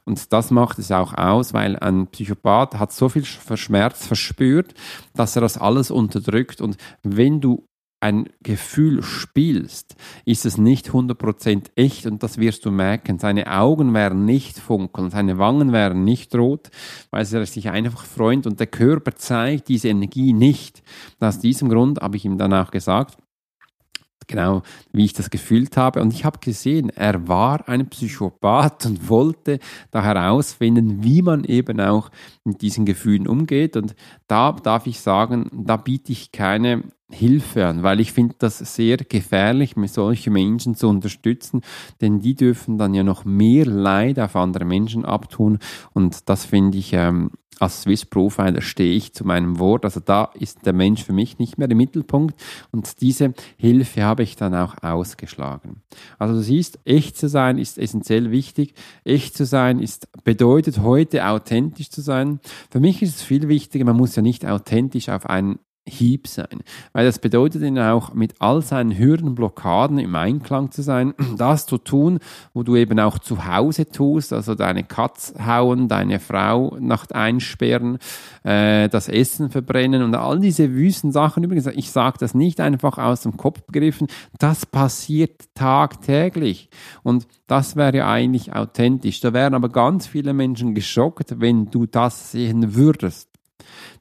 Und 0.05 0.33
das 0.33 0.51
macht 0.51 0.79
es 0.79 0.91
auch 0.91 1.15
aus, 1.15 1.55
weil 1.55 1.79
ein 1.79 2.09
Psychopath 2.09 2.79
hat 2.79 2.93
so 2.93 3.09
viel 3.09 3.25
Schmerz 3.25 4.07
verspürt, 4.07 4.75
dass 5.15 5.37
er 5.37 5.43
das 5.43 5.57
alles 5.57 5.91
unterdrückt. 5.91 6.61
Und 6.61 6.77
wenn 7.03 7.41
du 7.41 7.67
ein 8.02 8.28
Gefühl 8.42 9.02
spielst, 9.02 9.94
ist 10.25 10.44
es 10.44 10.59
nicht 10.59 10.90
100% 10.90 11.71
echt 11.76 12.04
und 12.06 12.23
das 12.23 12.38
wirst 12.38 12.64
du 12.64 12.71
merken. 12.71 13.18
Seine 13.18 13.47
Augen 13.52 13.94
werden 13.94 14.25
nicht 14.25 14.59
funkeln, 14.59 15.11
seine 15.11 15.38
Wangen 15.38 15.73
werden 15.73 16.02
nicht 16.02 16.35
rot, 16.35 16.71
weil 17.11 17.26
er 17.32 17.47
sich 17.47 17.71
einfach 17.71 18.04
freut 18.04 18.47
und 18.47 18.59
der 18.59 18.66
Körper 18.66 19.14
zeigt 19.14 19.68
diese 19.68 19.88
Energie 19.88 20.32
nicht. 20.32 20.82
Aus 21.21 21.38
diesem 21.38 21.68
Grund 21.68 22.00
habe 22.00 22.16
ich 22.16 22.25
ihm 22.25 22.38
dann 22.38 22.52
auch 22.52 22.73
gesagt, 22.73 23.16
genau 24.26 24.62
wie 24.92 25.04
ich 25.04 25.12
das 25.12 25.30
gefühlt 25.30 25.76
habe. 25.76 26.00
Und 26.00 26.12
ich 26.12 26.25
habe 26.25 26.38
gesehen, 26.40 26.90
er 26.90 27.28
war 27.28 27.68
ein 27.68 27.88
Psychopath 27.88 28.87
und 28.87 29.09
wollte 29.09 29.59
da 29.90 30.02
herausfinden, 30.02 31.04
wie 31.04 31.23
man 31.23 31.44
eben 31.44 31.80
auch 31.80 32.11
mit 32.44 32.62
diesen 32.62 32.85
Gefühlen 32.85 33.28
umgeht. 33.28 33.76
Und 33.76 33.94
da 34.26 34.52
darf 34.52 34.87
ich 34.87 35.00
sagen, 35.00 35.50
da 35.52 35.76
biete 35.76 36.12
ich 36.12 36.32
keine 36.32 36.82
Hilfe 37.12 37.66
an, 37.66 37.83
weil 37.83 38.00
ich 38.00 38.12
finde 38.12 38.35
das 38.38 38.59
sehr 38.59 38.97
gefährlich, 38.97 39.76
mit 39.76 39.92
solchen 39.92 40.33
Menschen 40.33 40.75
zu 40.75 40.88
unterstützen, 40.88 41.62
denn 42.01 42.20
die 42.20 42.35
dürfen 42.35 42.79
dann 42.79 42.94
ja 42.94 43.03
noch 43.03 43.25
mehr 43.25 43.66
Leid 43.66 44.18
auf 44.18 44.37
andere 44.37 44.64
Menschen 44.64 45.05
abtun 45.05 45.59
und 45.92 46.29
das 46.29 46.44
finde 46.46 46.79
ich 46.79 46.92
ähm, 46.92 47.31
als 47.62 47.83
Swiss 47.83 48.05
Profiler 48.05 48.61
stehe 48.61 48.94
ich 48.94 49.12
zu 49.12 49.25
meinem 49.25 49.59
Wort. 49.59 49.85
Also 49.85 50.01
da 50.01 50.31
ist 50.35 50.66
der 50.66 50.72
Mensch 50.72 51.05
für 51.05 51.12
mich 51.12 51.38
nicht 51.38 51.59
mehr 51.59 51.70
im 51.70 51.77
Mittelpunkt 51.77 52.35
und 52.72 53.01
diese 53.01 53.35
Hilfe 53.57 54.03
habe 54.03 54.25
ich 54.25 54.37
dann 54.37 54.55
auch 54.55 54.83
ausgeschlagen. 54.83 55.83
Also 56.18 56.35
du 56.35 56.42
siehst, 56.42 56.81
echt 56.85 57.16
zu 57.16 57.29
sein 57.29 57.59
ist 57.59 57.79
essentiell 57.79 58.31
wichtig. 58.31 58.75
Echt 59.05 59.37
zu 59.37 59.44
sein 59.44 59.79
ist, 59.79 60.09
bedeutet 60.25 60.81
heute 60.81 61.27
authentisch 61.29 61.90
zu 61.90 62.01
sein. 62.01 62.40
Für 62.70 62.81
mich 62.81 63.01
ist 63.03 63.16
es 63.16 63.22
viel 63.22 63.48
wichtiger, 63.48 63.85
man 63.85 63.96
muss 63.96 64.16
ja 64.16 64.22
nicht 64.22 64.44
authentisch 64.44 65.09
auf 65.09 65.27
einen 65.27 65.59
Hieb 65.85 66.29
sein. 66.29 66.62
Weil 66.92 67.07
das 67.07 67.18
bedeutet 67.18 67.62
ihn 67.62 67.79
auch, 67.79 68.14
mit 68.14 68.35
all 68.38 68.62
seinen 68.62 68.97
Hürden, 68.97 69.35
Blockaden 69.35 69.99
im 69.99 70.14
Einklang 70.14 70.71
zu 70.71 70.83
sein, 70.83 71.14
das 71.37 71.66
zu 71.66 71.79
tun, 71.79 72.21
wo 72.55 72.62
du 72.62 72.77
eben 72.77 73.01
auch 73.01 73.18
zu 73.18 73.47
Hause 73.47 73.90
tust, 73.90 74.33
also 74.33 74.55
deine 74.55 74.85
Katz 74.85 75.35
hauen, 75.45 75.88
deine 75.88 76.21
Frau 76.21 76.77
Nacht 76.79 77.14
einsperren, 77.14 77.99
äh, 78.45 78.88
das 78.88 79.09
Essen 79.09 79.51
verbrennen 79.51 80.03
und 80.03 80.14
all 80.14 80.38
diese 80.38 80.73
wüsten 80.73 81.11
Sachen. 81.11 81.42
Übrigens, 81.42 81.66
ich 81.66 81.90
sage 81.90 82.16
das 82.21 82.35
nicht 82.35 82.61
einfach 82.61 82.99
aus 82.99 83.23
dem 83.23 83.37
Kopf 83.37 83.62
begriffen, 83.62 84.07
das 84.38 84.66
passiert 84.66 85.42
tagtäglich. 85.55 86.71
Und 87.03 87.27
das 87.49 87.75
wäre 87.75 87.97
ja 87.97 88.11
eigentlich 88.11 88.53
authentisch. 88.55 89.21
Da 89.21 89.33
wären 89.33 89.55
aber 89.55 89.68
ganz 89.68 90.07
viele 90.07 90.33
Menschen 90.33 90.75
geschockt, 90.75 91.40
wenn 91.40 91.71
du 91.71 91.87
das 91.87 92.31
sehen 92.31 92.77
würdest. 92.77 93.32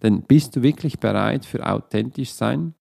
Denn 0.02 0.24
bist 0.24 0.56
du 0.56 0.64
wirklich 0.64 1.00
bereit 1.00 1.46
für 1.46 1.66
authentisch 1.66 2.34
sein? 2.34 2.74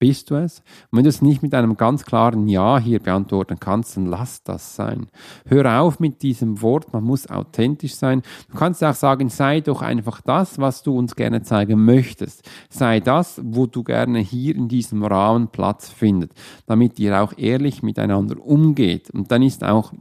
Bist 0.00 0.30
du 0.30 0.36
es? 0.36 0.60
Und 0.90 0.98
wenn 0.98 1.02
du 1.02 1.08
es 1.08 1.22
nicht 1.22 1.42
mit 1.42 1.54
einem 1.54 1.76
ganz 1.76 2.04
klaren 2.04 2.46
Ja 2.46 2.78
hier 2.78 3.00
beantworten 3.00 3.58
kannst, 3.58 3.96
dann 3.96 4.06
lass 4.06 4.44
das 4.44 4.76
sein. 4.76 5.08
Hör 5.44 5.80
auf 5.80 5.98
mit 5.98 6.22
diesem 6.22 6.62
Wort, 6.62 6.92
man 6.92 7.02
muss 7.02 7.28
authentisch 7.28 7.96
sein. 7.96 8.22
Du 8.48 8.56
kannst 8.56 8.84
auch 8.84 8.94
sagen, 8.94 9.28
sei 9.28 9.60
doch 9.60 9.82
einfach 9.82 10.20
das, 10.20 10.58
was 10.60 10.84
du 10.84 10.96
uns 10.96 11.16
gerne 11.16 11.42
zeigen 11.42 11.84
möchtest. 11.84 12.48
Sei 12.70 13.00
das, 13.00 13.40
wo 13.42 13.66
du 13.66 13.82
gerne 13.82 14.20
hier 14.20 14.54
in 14.54 14.68
diesem 14.68 15.02
Rahmen 15.02 15.48
Platz 15.48 15.88
findet, 15.88 16.32
damit 16.66 17.00
ihr 17.00 17.20
auch 17.20 17.32
ehrlich 17.36 17.82
miteinander 17.82 18.40
umgeht. 18.40 19.10
Und 19.10 19.32
dann 19.32 19.42
ist 19.42 19.64
auch 19.64 19.92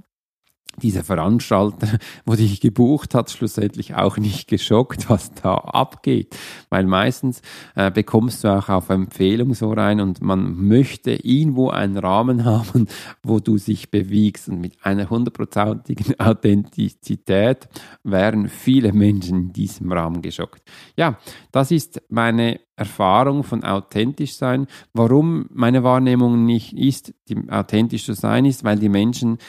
dieser 0.82 1.04
Veranstalter, 1.04 1.88
wo 2.26 2.36
dich 2.36 2.62
gebucht 2.62 3.16
hat, 3.16 3.30
schlussendlich 3.32 3.96
auch 3.96 4.18
nicht 4.18 4.48
geschockt, 4.48 5.10
was 5.10 5.34
da 5.34 5.56
abgeht. 5.56 6.38
Weil 6.70 6.86
meistens 6.86 7.42
äh, 7.76 7.92
bekommst 7.92 8.44
du 8.44 8.56
auch 8.56 8.70
auf 8.70 8.90
Empfehlung 8.90 9.54
so 9.54 9.72
rein 9.72 10.00
und 10.00 10.22
man 10.22 10.56
möchte 10.56 11.12
irgendwo 11.12 11.70
einen 11.70 11.98
Rahmen 11.98 12.46
haben, 12.46 12.88
wo 13.24 13.40
du 13.40 13.58
dich 13.58 13.92
bewegst. 13.92 14.50
Und 14.50 14.62
mit 14.62 14.74
einer 14.84 15.10
hundertprozentigen 15.10 16.20
Authentizität 16.20 17.68
wären 18.04 18.48
viele 18.48 18.94
Menschen 18.94 19.38
in 19.38 19.54
diesem 19.54 19.92
Rahmen 19.92 20.22
geschockt. 20.22 20.62
Ja, 20.96 21.18
das 21.52 21.72
ist 21.72 22.02
meine 22.10 22.60
Erfahrung 22.76 23.44
von 23.44 23.63
authentisch 23.63 24.36
sein. 24.36 24.68
Warum 24.94 25.48
meine 25.50 25.84
Wahrnehmung 25.84 26.46
nicht 26.46 26.74
ist, 26.74 27.13
die 27.28 27.50
authentisch 27.50 28.06
zu 28.06 28.13
sein 28.13 28.46
ist, 28.46 28.63
weil 28.63 28.78
die 28.78 28.90
Menschen 28.90 29.40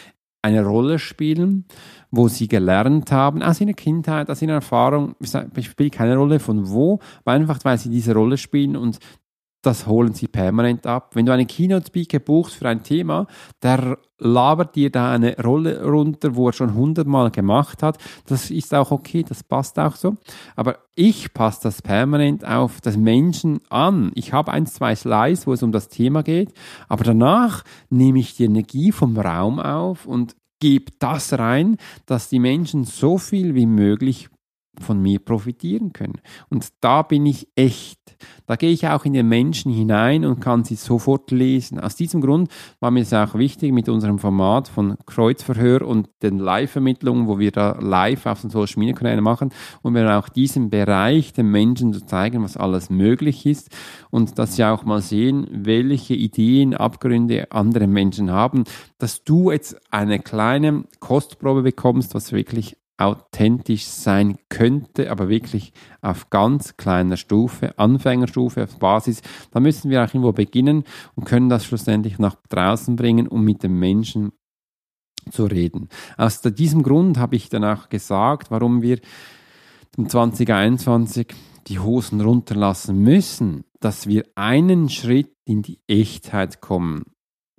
eine 0.43 0.65
Rolle 0.65 0.99
spielen, 0.99 1.65
wo 2.11 2.29
sie 2.29 2.49
gelernt 2.49 3.11
haben, 3.13 3.43
aus 3.43 3.61
ihrer 3.61 3.73
Kindheit, 3.73 4.31
aus 4.31 4.41
ihrer 4.41 4.53
Erfahrung, 4.53 5.15
ich 5.21 5.67
spiele 5.67 5.91
keine 5.91 6.17
Rolle 6.17 6.39
von 6.39 6.71
wo, 6.71 7.01
aber 7.25 7.33
einfach, 7.33 7.59
weil 7.65 7.79
sie 7.79 7.91
diese 7.91 8.15
Rolle 8.15 8.37
spielen 8.37 8.77
und 8.77 8.99
das 9.69 9.87
holen 9.87 10.15
sie 10.15 10.29
permanent 10.29 10.87
ab. 10.87 11.11
Wenn 11.15 11.27
du 11.27 11.33
einen 11.33 11.47
Keynote-Speaker 11.47 12.21
buchst 12.21 12.55
für 12.55 12.69
ein 12.69 12.83
Thema, 12.83 13.27
der 13.63 13.99
labert 14.19 14.75
dir 14.75 14.91
da 14.91 15.13
eine 15.13 15.37
Rolle 15.37 15.85
runter, 15.85 16.35
wo 16.35 16.49
er 16.49 16.55
schon 16.55 16.73
hundertmal 16.73 17.31
gemacht 17.31 17.83
hat. 17.83 17.99
Das 18.27 18.51
ist 18.51 18.75
auch 18.75 18.91
okay, 18.91 19.23
das 19.29 19.45
passt 19.45 19.79
auch 19.79 19.95
so. 19.95 20.17
Aber 20.57 20.79
ich 20.95 21.35
passe 21.35 21.61
das 21.65 21.83
permanent 21.83 22.47
auf 22.47 22.81
das 22.81 22.97
Menschen 22.97 23.61
an. 23.69 24.11
Ich 24.15 24.33
habe 24.33 24.53
ein, 24.53 24.65
zwei 24.65 24.97
Slides, 24.97 25.47
wo 25.47 25.53
es 25.53 25.63
um 25.63 25.71
das 25.71 25.89
Thema 25.89 26.23
geht, 26.23 26.55
aber 26.89 27.05
danach 27.05 27.63
nehme 27.91 28.21
ich 28.21 28.37
die 28.37 28.45
Energie 28.45 28.91
vom 28.91 29.19
Raum 29.19 29.61
auf 29.61 30.07
und 30.07 30.35
gebe 30.61 30.93
das 30.99 31.39
rein, 31.39 31.77
dass 32.07 32.31
die 32.31 32.41
Menschen 32.41 32.85
so 32.85 33.19
viel 33.19 33.55
wie 33.55 33.67
möglich 33.67 34.31
von 34.83 35.01
mir 35.01 35.19
profitieren 35.19 35.93
können. 35.93 36.21
Und 36.49 36.69
da 36.81 37.03
bin 37.03 37.27
ich 37.27 37.49
echt. 37.55 37.99
Da 38.47 38.57
gehe 38.57 38.71
ich 38.71 38.89
auch 38.89 39.05
in 39.05 39.13
den 39.13 39.29
Menschen 39.29 39.71
hinein 39.71 40.25
und 40.25 40.41
kann 40.41 40.65
sie 40.65 40.75
sofort 40.75 41.31
lesen. 41.31 41.79
Aus 41.79 41.95
diesem 41.95 42.21
Grund 42.21 42.51
war 42.81 42.91
mir 42.91 43.03
es 43.03 43.13
auch 43.13 43.35
wichtig 43.35 43.73
mit 43.73 43.89
unserem 43.89 44.19
Format 44.19 44.69
von 44.69 44.97
Kreuzverhör 45.07 45.83
und 45.83 46.09
den 46.23 46.39
Live-Vermittlungen, 46.39 47.29
wo 47.29 47.39
wir 47.39 47.53
da 47.53 47.79
live 47.81 48.27
auf 48.27 48.41
den 48.41 48.51
Social 48.51 48.79
Media 48.79 48.95
Kanälen 48.95 49.23
machen, 49.23 49.51
um 49.83 49.93
mir 49.93 50.19
auch 50.19 50.29
diesen 50.29 50.71
Bereich 50.71 51.33
den 51.33 51.51
Menschen 51.51 51.93
zu 51.93 52.05
zeigen, 52.05 52.43
was 52.43 52.57
alles 52.57 52.91
möglich 52.91 53.47
ist 53.47 53.71
und 54.11 54.39
dass 54.39 54.57
sie 54.57 54.65
auch 54.65 54.85
mal 54.85 55.03
sehen, 55.03 55.47
welche 55.51 56.15
Ideen, 56.15 56.75
Abgründe 56.75 57.53
andere 57.53 57.87
Menschen 57.87 58.31
haben, 58.31 58.65
dass 58.99 59.25
du 59.25 59.51
jetzt 59.51 59.77
eine 59.91 60.19
kleine 60.19 60.85
Kostprobe 61.01 61.63
bekommst, 61.63 62.15
was 62.15 62.33
wirklich 62.33 62.77
authentisch 62.99 63.85
sein 63.85 64.37
könnte, 64.49 65.11
aber 65.11 65.29
wirklich 65.29 65.73
auf 66.03 66.31
ganz 66.31 66.77
kleiner 66.77 67.17
Stufe, 67.17 67.79
Anfängerstufe, 67.79 68.65
auf 68.65 68.79
Basis, 68.79 69.23
dann 69.53 69.63
müssen 69.63 69.91
wir 69.91 70.03
auch 70.03 70.09
irgendwo 70.09 70.33
beginnen 70.33 70.85
und 71.15 71.25
können 71.25 71.49
das 71.49 71.65
schlussendlich 71.65 72.19
nach 72.19 72.37
draußen 72.49 72.97
bringen, 72.97 73.29
um 73.29 73.45
mit 73.45 73.63
dem 73.63 73.79
Menschen 73.79 74.33
zu 75.31 75.45
reden. 75.45 75.89
Aus 76.17 76.41
diesem 76.41 76.83
Grund 76.83 77.19
habe 77.19 77.37
ich 77.37 77.49
dann 77.49 77.65
auch 77.65 77.89
gesagt, 77.89 78.51
warum 78.51 78.83
wir 78.83 78.99
im 79.97 80.09
2021 80.09 81.29
die 81.69 81.79
Hosen 81.79 82.21
runterlassen 82.21 82.99
müssen, 82.99 83.65
dass 83.81 84.07
wir 84.07 84.25
einen 84.35 84.89
Schritt 84.89 85.33
in 85.45 85.63
die 85.63 85.81
Echtheit 85.87 86.61
kommen 86.61 87.05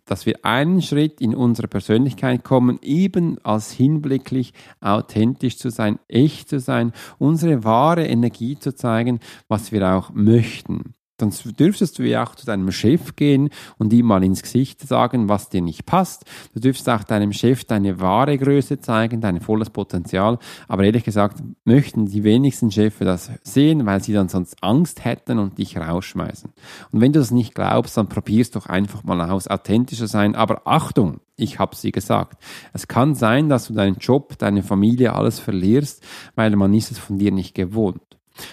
dass 0.10 0.26
wir 0.26 0.44
einen 0.44 0.82
Schritt 0.82 1.22
in 1.22 1.36
unsere 1.36 1.68
Persönlichkeit 1.68 2.44
kommen, 2.44 2.80
eben 2.82 3.38
als 3.44 3.72
hinblicklich 3.72 4.54
authentisch 4.82 5.58
zu 5.58 5.70
sein, 5.70 6.00
echt 6.08 6.50
zu 6.50 6.60
sein, 6.60 6.94
unsere 7.18 7.64
wahre 7.64 8.06
Energie 8.06 8.58
zu 8.58 8.74
zeigen, 8.76 9.20
was 9.48 9.72
wir 9.72 9.88
auch 9.88 10.12
möchten 10.14 10.96
dann 11.22 11.34
dürftest 11.60 12.00
du 12.00 12.04
ja 12.04 12.24
auch 12.24 12.36
zu 12.36 12.46
deinem 12.46 12.72
Chef 12.72 13.16
gehen 13.16 13.50
und 13.78 13.94
ihm 13.94 14.06
mal 14.06 14.24
ins 14.24 14.42
Gesicht 14.42 14.82
sagen, 14.82 15.30
was 15.30 15.50
dir 15.50 15.62
nicht 15.62 15.86
passt. 15.86 16.26
Du 16.54 16.60
dürftest 16.60 16.90
auch 16.90 17.04
deinem 17.04 17.34
Chef 17.34 17.64
deine 17.66 18.00
wahre 18.00 18.38
Größe 18.38 18.80
zeigen, 18.80 19.22
dein 19.22 19.42
volles 19.42 19.70
Potenzial. 19.70 20.40
Aber 20.68 20.84
ehrlich 20.84 21.04
gesagt 21.04 21.42
möchten 21.64 22.06
die 22.06 22.24
wenigsten 22.24 22.72
Chefs 22.72 23.00
das 23.00 23.32
sehen, 23.44 23.86
weil 23.86 24.04
sie 24.04 24.14
dann 24.14 24.30
sonst 24.30 24.58
Angst 24.62 25.06
hätten 25.06 25.40
und 25.40 25.58
dich 25.58 25.78
rausschmeißen. 25.78 26.52
Und 26.92 27.02
wenn 27.02 27.14
du 27.14 27.20
das 27.20 27.32
nicht 27.32 27.56
glaubst, 27.56 27.98
dann 27.98 28.10
probierst 28.10 28.56
doch 28.56 28.68
einfach 28.68 29.04
mal 29.04 29.22
aus, 29.30 29.48
authentischer 29.48 30.08
sein. 30.08 30.36
Aber 30.36 30.62
Achtung, 30.66 31.20
ich 31.36 31.60
habe 31.60 31.76
sie 31.76 31.92
gesagt. 31.92 32.42
Es 32.74 32.88
kann 32.88 33.16
sein, 33.16 33.50
dass 33.50 33.68
du 33.68 33.74
deinen 33.74 33.98
Job, 33.98 34.38
deine 34.38 34.64
Familie, 34.64 35.14
alles 35.14 35.40
verlierst, 35.40 36.04
weil 36.36 36.56
man 36.56 36.74
ist 36.74 36.92
es 36.92 37.00
von 37.00 37.18
dir 37.18 37.32
nicht 37.32 37.56
gewohnt. 37.56 38.02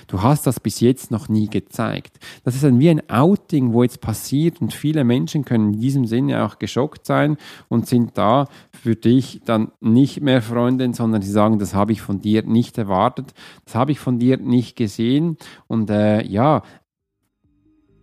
Du 0.06 0.22
hast 0.22 0.46
das 0.46 0.60
bis 0.60 0.80
jetzt 0.80 1.10
noch 1.10 1.28
nie 1.28 1.48
gezeigt. 1.48 2.18
Das 2.44 2.54
ist 2.54 2.64
dann 2.64 2.78
wie 2.78 2.90
ein 2.90 3.08
Outing, 3.10 3.72
wo 3.72 3.82
jetzt 3.82 4.00
passiert 4.00 4.60
und 4.60 4.72
viele 4.72 5.04
Menschen 5.04 5.44
können 5.44 5.74
in 5.74 5.80
diesem 5.80 6.06
Sinne 6.06 6.44
auch 6.44 6.58
geschockt 6.58 7.06
sein 7.06 7.36
und 7.68 7.86
sind 7.86 8.16
da 8.18 8.48
für 8.70 8.96
dich 8.96 9.40
dann 9.44 9.72
nicht 9.80 10.20
mehr 10.20 10.42
Freundin, 10.42 10.92
sondern 10.92 11.22
sie 11.22 11.30
sagen, 11.30 11.58
das 11.58 11.74
habe 11.74 11.92
ich 11.92 12.02
von 12.02 12.20
dir 12.20 12.42
nicht 12.42 12.78
erwartet, 12.78 13.34
das 13.64 13.74
habe 13.74 13.92
ich 13.92 13.98
von 13.98 14.18
dir 14.18 14.36
nicht 14.36 14.76
gesehen 14.76 15.36
und 15.66 15.90
äh, 15.90 16.24
ja, 16.24 16.62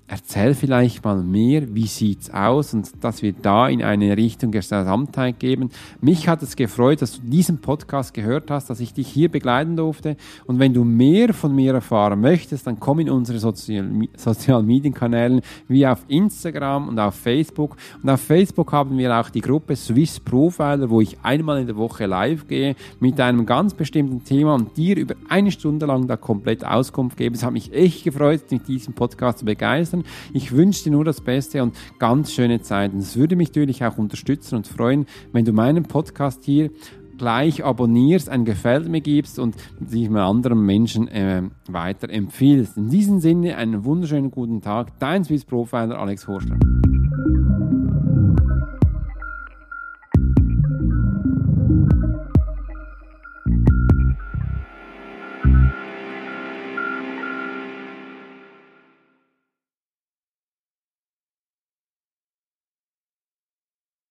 erzähl 0.07 0.53
vielleicht 0.53 1.03
mal 1.05 1.23
mehr, 1.23 1.73
wie 1.73 1.87
sieht's 1.87 2.29
aus 2.29 2.73
und 2.73 2.91
dass 3.03 3.21
wir 3.21 3.33
da 3.33 3.69
in 3.69 3.81
eine 3.81 4.17
Richtung 4.17 4.51
Gesamtheit 4.51 5.39
geben. 5.39 5.69
Mich 6.01 6.27
hat 6.27 6.43
es 6.43 6.55
gefreut, 6.55 7.01
dass 7.01 7.13
du 7.13 7.21
diesen 7.23 7.61
Podcast 7.61 8.13
gehört 8.13 8.51
hast, 8.51 8.69
dass 8.69 8.81
ich 8.81 8.93
dich 8.93 9.07
hier 9.07 9.29
begleiten 9.29 9.77
durfte 9.77 10.17
und 10.45 10.59
wenn 10.59 10.73
du 10.73 10.83
mehr 10.83 11.33
von 11.33 11.55
mir 11.55 11.73
erfahren 11.73 12.19
möchtest, 12.19 12.67
dann 12.67 12.79
komm 12.79 12.99
in 12.99 13.09
unsere 13.09 13.39
Social 13.39 14.63
Medien 14.63 14.93
Kanälen 14.93 15.41
wie 15.69 15.87
auf 15.87 16.03
Instagram 16.09 16.89
und 16.89 16.99
auf 16.99 17.15
Facebook 17.15 17.77
und 18.01 18.09
auf 18.09 18.21
Facebook 18.21 18.73
haben 18.73 18.97
wir 18.97 19.17
auch 19.17 19.29
die 19.29 19.41
Gruppe 19.41 19.75
Swiss 19.75 20.19
Profiler, 20.19 20.89
wo 20.89 20.99
ich 20.99 21.17
einmal 21.23 21.61
in 21.61 21.67
der 21.67 21.77
Woche 21.77 22.07
live 22.07 22.47
gehe 22.47 22.75
mit 22.99 23.19
einem 23.21 23.45
ganz 23.45 23.73
bestimmten 23.73 24.23
Thema 24.23 24.55
und 24.55 24.75
dir 24.75 24.97
über 24.97 25.15
eine 25.29 25.51
Stunde 25.51 25.85
lang 25.85 26.07
da 26.07 26.17
komplett 26.17 26.65
Auskunft 26.65 27.17
gebe. 27.17 27.35
Es 27.35 27.43
hat 27.43 27.53
mich 27.53 27.73
echt 27.73 28.03
gefreut, 28.03 28.41
mit 28.51 28.67
diesem 28.67 28.93
Podcast 28.93 29.39
zu 29.39 29.45
begeistern 29.45 29.92
ich 30.33 30.51
wünsche 30.51 30.85
dir 30.85 30.91
nur 30.91 31.05
das 31.05 31.21
Beste 31.21 31.61
und 31.61 31.75
ganz 31.99 32.31
schöne 32.31 32.61
Zeiten. 32.61 32.99
Es 32.99 33.15
würde 33.15 33.35
mich 33.35 33.49
natürlich 33.49 33.83
auch 33.83 33.97
unterstützen 33.97 34.55
und 34.55 34.67
freuen, 34.67 35.05
wenn 35.31 35.45
du 35.45 35.53
meinen 35.53 35.83
Podcast 35.83 36.43
hier 36.43 36.71
gleich 37.17 37.63
abonnierst, 37.63 38.29
ein 38.29 38.45
Gefällt 38.45 38.89
mir 38.89 39.01
gibst 39.01 39.39
und 39.39 39.55
dich 39.79 40.09
mit 40.09 40.21
anderen 40.21 40.65
Menschen 40.65 41.07
äh, 41.07 41.43
weiter 41.67 42.09
empfiehlst. 42.09 42.77
In 42.77 42.89
diesem 42.89 43.19
Sinne 43.19 43.57
einen 43.57 43.85
wunderschönen 43.85 44.31
guten 44.31 44.61
Tag. 44.61 44.99
Dein 44.99 45.23
Swiss 45.23 45.45
Profiler 45.45 45.99
Alex 45.99 46.27
Horster. 46.27 46.57